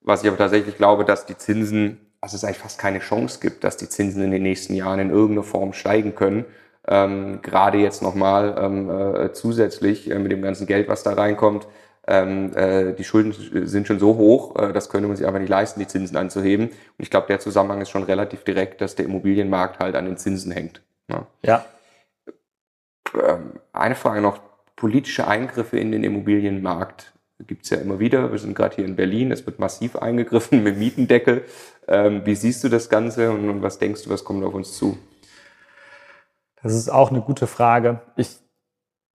Was 0.02 0.22
ich 0.22 0.28
aber 0.28 0.38
tatsächlich 0.38 0.76
glaube, 0.76 1.04
dass 1.04 1.26
die 1.26 1.36
Zinsen, 1.36 2.00
also 2.20 2.36
es 2.36 2.44
eigentlich 2.44 2.58
fast 2.58 2.78
keine 2.78 3.00
Chance 3.00 3.40
gibt, 3.40 3.64
dass 3.64 3.76
die 3.76 3.88
Zinsen 3.88 4.22
in 4.22 4.30
den 4.30 4.42
nächsten 4.42 4.74
Jahren 4.74 5.00
in 5.00 5.10
irgendeiner 5.10 5.42
Form 5.42 5.72
steigen 5.72 6.14
können. 6.14 6.44
Ähm, 6.88 7.40
gerade 7.42 7.78
jetzt 7.78 8.02
nochmal 8.02 8.56
ähm, 8.58 8.90
äh, 8.90 9.32
zusätzlich 9.32 10.10
äh, 10.10 10.18
mit 10.18 10.32
dem 10.32 10.42
ganzen 10.42 10.66
Geld, 10.66 10.88
was 10.88 11.02
da 11.02 11.12
reinkommt, 11.12 11.66
ähm, 12.06 12.56
äh, 12.56 12.92
die 12.94 13.04
Schulden 13.04 13.32
sind 13.66 13.86
schon 13.86 13.98
so 13.98 14.16
hoch, 14.16 14.56
äh, 14.56 14.72
das 14.72 14.88
könnte 14.88 15.06
man 15.06 15.16
sich 15.16 15.26
einfach 15.26 15.38
nicht 15.38 15.50
leisten, 15.50 15.78
die 15.78 15.86
Zinsen 15.86 16.16
anzuheben. 16.16 16.68
Und 16.68 16.76
ich 16.98 17.10
glaube, 17.10 17.26
der 17.28 17.40
Zusammenhang 17.40 17.80
ist 17.80 17.90
schon 17.90 18.02
relativ 18.02 18.42
direkt, 18.42 18.80
dass 18.80 18.96
der 18.96 19.04
Immobilienmarkt 19.04 19.78
halt 19.78 19.94
an 19.94 20.06
den 20.06 20.16
Zinsen 20.16 20.50
hängt. 20.50 20.82
Ja. 21.08 21.26
ja. 21.42 21.64
Ähm, 23.14 23.60
eine 23.72 23.94
Frage 23.94 24.20
noch, 24.20 24.40
politische 24.80 25.28
Eingriffe 25.28 25.78
in 25.78 25.92
den 25.92 26.02
Immobilienmarkt 26.04 27.12
gibt 27.46 27.64
es 27.64 27.70
ja 27.70 27.76
immer 27.76 27.98
wieder. 27.98 28.32
Wir 28.32 28.38
sind 28.38 28.54
gerade 28.54 28.76
hier 28.76 28.86
in 28.86 28.96
Berlin, 28.96 29.30
es 29.30 29.44
wird 29.44 29.58
massiv 29.58 29.94
eingegriffen 29.96 30.62
mit 30.64 30.78
Mietendeckel. 30.78 31.44
Ähm, 31.86 32.22
wie 32.24 32.34
siehst 32.34 32.64
du 32.64 32.68
das 32.68 32.88
Ganze 32.88 33.30
und, 33.30 33.62
was 33.62 33.78
denkst 33.78 34.04
du, 34.04 34.10
was 34.10 34.24
kommt 34.24 34.42
auf 34.42 34.54
uns 34.54 34.76
zu? 34.76 34.96
Das 36.62 36.74
ist 36.74 36.88
auch 36.88 37.10
eine 37.10 37.20
gute 37.20 37.46
Frage. 37.46 38.00
Ich, 38.16 38.38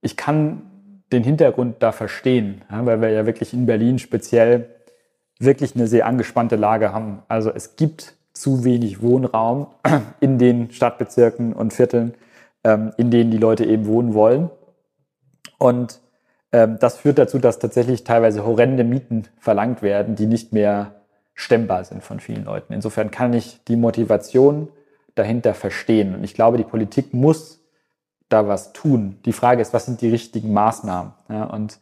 ich 0.00 0.16
kann 0.16 1.02
den 1.12 1.24
Hintergrund 1.24 1.76
da 1.80 1.90
verstehen, 1.90 2.62
ja, 2.70 2.86
weil 2.86 3.00
wir 3.00 3.10
ja 3.10 3.26
wirklich 3.26 3.52
in 3.52 3.66
Berlin 3.66 3.98
speziell 3.98 4.70
wirklich 5.40 5.74
eine 5.74 5.88
sehr 5.88 6.06
angespannte 6.06 6.56
Lage 6.56 6.92
haben. 6.92 7.22
Also 7.26 7.50
es 7.50 7.74
gibt 7.74 8.14
zu 8.32 8.64
wenig 8.64 9.02
Wohnraum 9.02 9.66
in 10.20 10.38
den 10.38 10.70
Stadtbezirken 10.70 11.52
und 11.52 11.72
Vierteln, 11.72 12.14
ähm, 12.62 12.92
in 12.96 13.10
denen 13.10 13.32
die 13.32 13.38
Leute 13.38 13.64
eben 13.64 13.86
wohnen 13.86 14.14
wollen. 14.14 14.50
Und 15.58 16.00
ähm, 16.52 16.78
das 16.80 16.98
führt 16.98 17.18
dazu, 17.18 17.38
dass 17.38 17.58
tatsächlich 17.58 18.04
teilweise 18.04 18.44
horrende 18.44 18.84
Mieten 18.84 19.24
verlangt 19.38 19.82
werden, 19.82 20.16
die 20.16 20.26
nicht 20.26 20.52
mehr 20.52 20.94
stemmbar 21.34 21.84
sind 21.84 22.02
von 22.02 22.20
vielen 22.20 22.44
Leuten. 22.44 22.72
Insofern 22.72 23.10
kann 23.10 23.32
ich 23.32 23.62
die 23.64 23.76
Motivation 23.76 24.68
dahinter 25.14 25.54
verstehen. 25.54 26.14
Und 26.14 26.24
ich 26.24 26.34
glaube, 26.34 26.56
die 26.56 26.64
Politik 26.64 27.12
muss 27.12 27.60
da 28.28 28.48
was 28.48 28.72
tun. 28.72 29.18
Die 29.24 29.32
Frage 29.32 29.62
ist, 29.62 29.72
was 29.72 29.86
sind 29.86 30.00
die 30.00 30.08
richtigen 30.08 30.52
Maßnahmen? 30.52 31.12
Ja, 31.28 31.44
und 31.44 31.78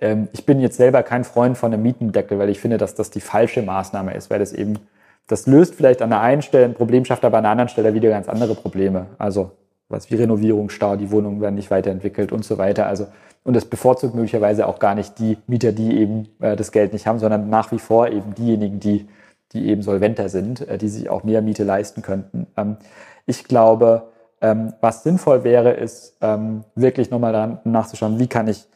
ähm, 0.00 0.28
ich 0.32 0.46
bin 0.46 0.60
jetzt 0.60 0.76
selber 0.76 1.02
kein 1.02 1.24
Freund 1.24 1.58
von 1.58 1.72
einem 1.72 1.82
Mietendeckel, 1.82 2.38
weil 2.38 2.48
ich 2.48 2.60
finde, 2.60 2.78
dass 2.78 2.94
das 2.94 3.10
die 3.10 3.20
falsche 3.20 3.62
Maßnahme 3.62 4.14
ist, 4.14 4.30
weil 4.30 4.38
das 4.38 4.52
eben, 4.52 4.78
das 5.26 5.46
löst 5.46 5.74
vielleicht 5.74 6.02
an 6.02 6.10
der 6.10 6.20
einen 6.20 6.42
Stelle 6.42 6.64
ein 6.64 6.74
Problem, 6.74 7.04
schafft 7.04 7.24
aber 7.24 7.38
an 7.38 7.44
der 7.44 7.52
anderen 7.52 7.68
Stelle 7.68 7.94
wieder 7.94 8.10
ganz 8.10 8.28
andere 8.28 8.54
Probleme. 8.54 9.06
Also 9.18 9.52
was 9.88 10.10
wie 10.10 10.16
Renovierungsstau, 10.16 10.96
die 10.96 11.10
Wohnungen 11.10 11.40
werden 11.40 11.54
nicht 11.54 11.70
weiterentwickelt 11.70 12.32
und 12.32 12.44
so 12.44 12.58
weiter. 12.58 12.86
Also 12.86 13.06
und 13.42 13.56
es 13.56 13.66
bevorzugt 13.66 14.14
möglicherweise 14.14 14.66
auch 14.66 14.78
gar 14.78 14.94
nicht 14.94 15.18
die 15.18 15.36
Mieter, 15.46 15.72
die 15.72 15.98
eben 15.98 16.28
äh, 16.40 16.56
das 16.56 16.72
Geld 16.72 16.92
nicht 16.92 17.06
haben, 17.06 17.18
sondern 17.18 17.50
nach 17.50 17.72
wie 17.72 17.78
vor 17.78 18.08
eben 18.08 18.34
diejenigen, 18.34 18.80
die 18.80 19.06
die 19.54 19.68
eben 19.68 19.82
solventer 19.82 20.28
sind, 20.28 20.66
äh, 20.68 20.76
die 20.76 20.88
sich 20.88 21.08
auch 21.08 21.22
mehr 21.24 21.40
Miete 21.40 21.64
leisten 21.64 22.02
könnten. 22.02 22.46
Ähm, 22.56 22.76
ich 23.24 23.44
glaube, 23.44 24.10
ähm, 24.40 24.74
was 24.80 25.02
sinnvoll 25.02 25.44
wäre, 25.44 25.72
ist 25.72 26.18
ähm, 26.20 26.64
wirklich 26.74 27.10
nochmal 27.10 27.32
daran 27.32 27.60
nachzuschauen, 27.64 28.18
wie 28.18 28.26
kann 28.26 28.48
ich 28.48 28.66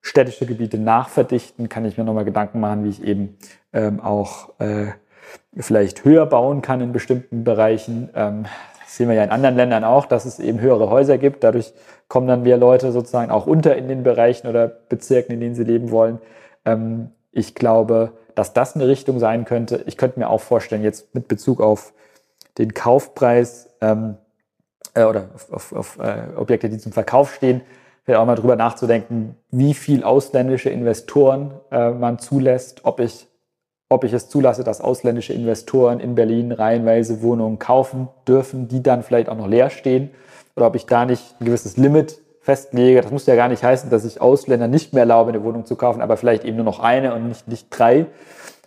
städtische 0.00 0.46
Gebiete 0.46 0.78
nachverdichten, 0.78 1.68
kann 1.68 1.84
ich 1.84 1.96
mir 1.96 2.04
nochmal 2.04 2.24
Gedanken 2.24 2.60
machen, 2.60 2.84
wie 2.84 2.88
ich 2.88 3.04
eben 3.04 3.38
ähm, 3.72 4.00
auch 4.00 4.58
äh, 4.58 4.88
vielleicht 5.56 6.04
höher 6.04 6.26
bauen 6.26 6.62
kann 6.62 6.80
in 6.80 6.92
bestimmten 6.92 7.44
Bereichen. 7.44 8.10
Ähm, 8.14 8.46
das 8.84 8.96
sehen 8.96 9.08
wir 9.08 9.16
ja 9.16 9.24
in 9.24 9.30
anderen 9.30 9.56
Ländern 9.56 9.84
auch, 9.84 10.06
dass 10.06 10.24
es 10.24 10.38
eben 10.38 10.60
höhere 10.60 10.90
Häuser 10.90 11.18
gibt. 11.18 11.42
Dadurch 11.42 11.72
kommen 12.08 12.28
dann 12.28 12.42
mehr 12.42 12.56
Leute 12.56 12.92
sozusagen 12.92 13.30
auch 13.30 13.46
unter 13.46 13.76
in 13.76 13.88
den 13.88 14.02
Bereichen 14.02 14.46
oder 14.46 14.68
Bezirken, 14.68 15.32
in 15.32 15.40
denen 15.40 15.54
sie 15.54 15.64
leben 15.64 15.90
wollen. 15.90 16.18
Ähm, 16.64 17.10
ich 17.32 17.54
glaube, 17.54 18.12
dass 18.34 18.52
das 18.52 18.74
eine 18.74 18.86
Richtung 18.86 19.18
sein 19.18 19.44
könnte. 19.44 19.82
Ich 19.86 19.96
könnte 19.96 20.18
mir 20.18 20.28
auch 20.28 20.40
vorstellen, 20.40 20.82
jetzt 20.82 21.14
mit 21.14 21.28
Bezug 21.28 21.60
auf 21.60 21.92
den 22.58 22.74
Kaufpreis, 22.74 23.70
ähm, 23.80 24.16
äh, 24.94 25.04
oder 25.04 25.28
auf, 25.34 25.52
auf, 25.52 25.72
auf 25.72 25.98
äh, 25.98 26.36
Objekte, 26.36 26.68
die 26.68 26.78
zum 26.78 26.92
Verkauf 26.92 27.34
stehen, 27.34 27.62
wäre 28.06 28.20
auch 28.20 28.26
mal 28.26 28.36
drüber 28.36 28.56
nachzudenken, 28.56 29.36
wie 29.50 29.74
viel 29.74 30.04
ausländische 30.04 30.70
Investoren 30.70 31.52
äh, 31.70 31.90
man 31.90 32.18
zulässt, 32.18 32.84
ob 32.84 33.00
ich, 33.00 33.26
ob 33.94 34.04
ich 34.04 34.12
es 34.12 34.28
zulasse, 34.28 34.64
dass 34.64 34.80
ausländische 34.80 35.32
Investoren 35.32 36.00
in 36.00 36.14
Berlin 36.14 36.52
reihenweise 36.52 37.22
Wohnungen 37.22 37.58
kaufen 37.58 38.08
dürfen, 38.28 38.68
die 38.68 38.82
dann 38.82 39.02
vielleicht 39.02 39.28
auch 39.28 39.36
noch 39.36 39.48
leer 39.48 39.70
stehen, 39.70 40.10
oder 40.56 40.66
ob 40.66 40.76
ich 40.76 40.86
da 40.86 41.04
nicht 41.04 41.40
ein 41.40 41.46
gewisses 41.46 41.76
Limit 41.76 42.18
festlege. 42.40 43.00
Das 43.00 43.10
muss 43.10 43.26
ja 43.26 43.34
gar 43.34 43.48
nicht 43.48 43.64
heißen, 43.64 43.90
dass 43.90 44.04
ich 44.04 44.20
Ausländer 44.20 44.68
nicht 44.68 44.92
mehr 44.92 45.02
erlaube, 45.02 45.30
eine 45.30 45.42
Wohnung 45.42 45.64
zu 45.64 45.76
kaufen, 45.76 46.02
aber 46.02 46.16
vielleicht 46.16 46.44
eben 46.44 46.56
nur 46.56 46.64
noch 46.64 46.80
eine 46.80 47.14
und 47.14 47.28
nicht, 47.28 47.48
nicht 47.48 47.68
drei. 47.70 48.06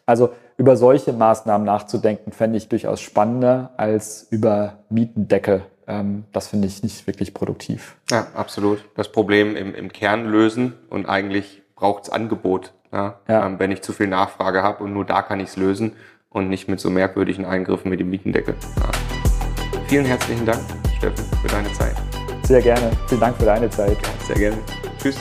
Also 0.05 0.29
über 0.57 0.75
solche 0.75 1.13
Maßnahmen 1.13 1.65
nachzudenken, 1.65 2.31
fände 2.31 2.57
ich 2.57 2.67
durchaus 2.67 2.99
spannender 2.99 3.71
als 3.77 4.27
über 4.31 4.79
Mietendeckel 4.89 5.61
ähm, 5.87 6.25
das 6.33 6.47
finde 6.49 6.67
ich 6.67 6.83
nicht 6.83 7.07
wirklich 7.07 7.33
produktiv. 7.33 7.95
Ja, 8.11 8.27
absolut. 8.35 8.83
Das 8.95 9.11
Problem 9.11 9.55
im, 9.55 9.73
im 9.73 9.91
Kern 9.91 10.25
lösen 10.25 10.73
und 10.89 11.07
eigentlich 11.07 11.63
braucht 11.75 12.03
es 12.03 12.09
Angebot. 12.09 12.73
Ja? 12.91 13.19
ja. 13.27 13.45
Ähm, 13.45 13.59
wenn 13.59 13.71
ich 13.71 13.81
zu 13.81 13.93
viel 13.93 14.07
Nachfrage 14.07 14.63
habe 14.63 14.83
und 14.83 14.93
nur 14.93 15.05
da 15.05 15.21
kann 15.21 15.39
ich 15.39 15.49
es 15.49 15.57
lösen 15.57 15.93
und 16.29 16.49
nicht 16.49 16.67
mit 16.67 16.79
so 16.79 16.89
merkwürdigen 16.89 17.45
Eingriffen 17.45 17.91
wie 17.91 17.97
dem 17.97 18.09
Mietendeckel. 18.09 18.55
Ja. 18.77 19.81
Vielen 19.87 20.05
herzlichen 20.05 20.45
Dank, 20.45 20.59
Steffen, 20.97 21.25
für 21.41 21.47
deine 21.47 21.71
Zeit. 21.73 21.95
Sehr 22.43 22.61
gerne. 22.61 22.91
Vielen 23.07 23.21
Dank 23.21 23.37
für 23.37 23.45
deine 23.45 23.69
Zeit. 23.69 23.97
Sehr 24.25 24.35
gerne. 24.35 24.57
Tschüss. 25.01 25.17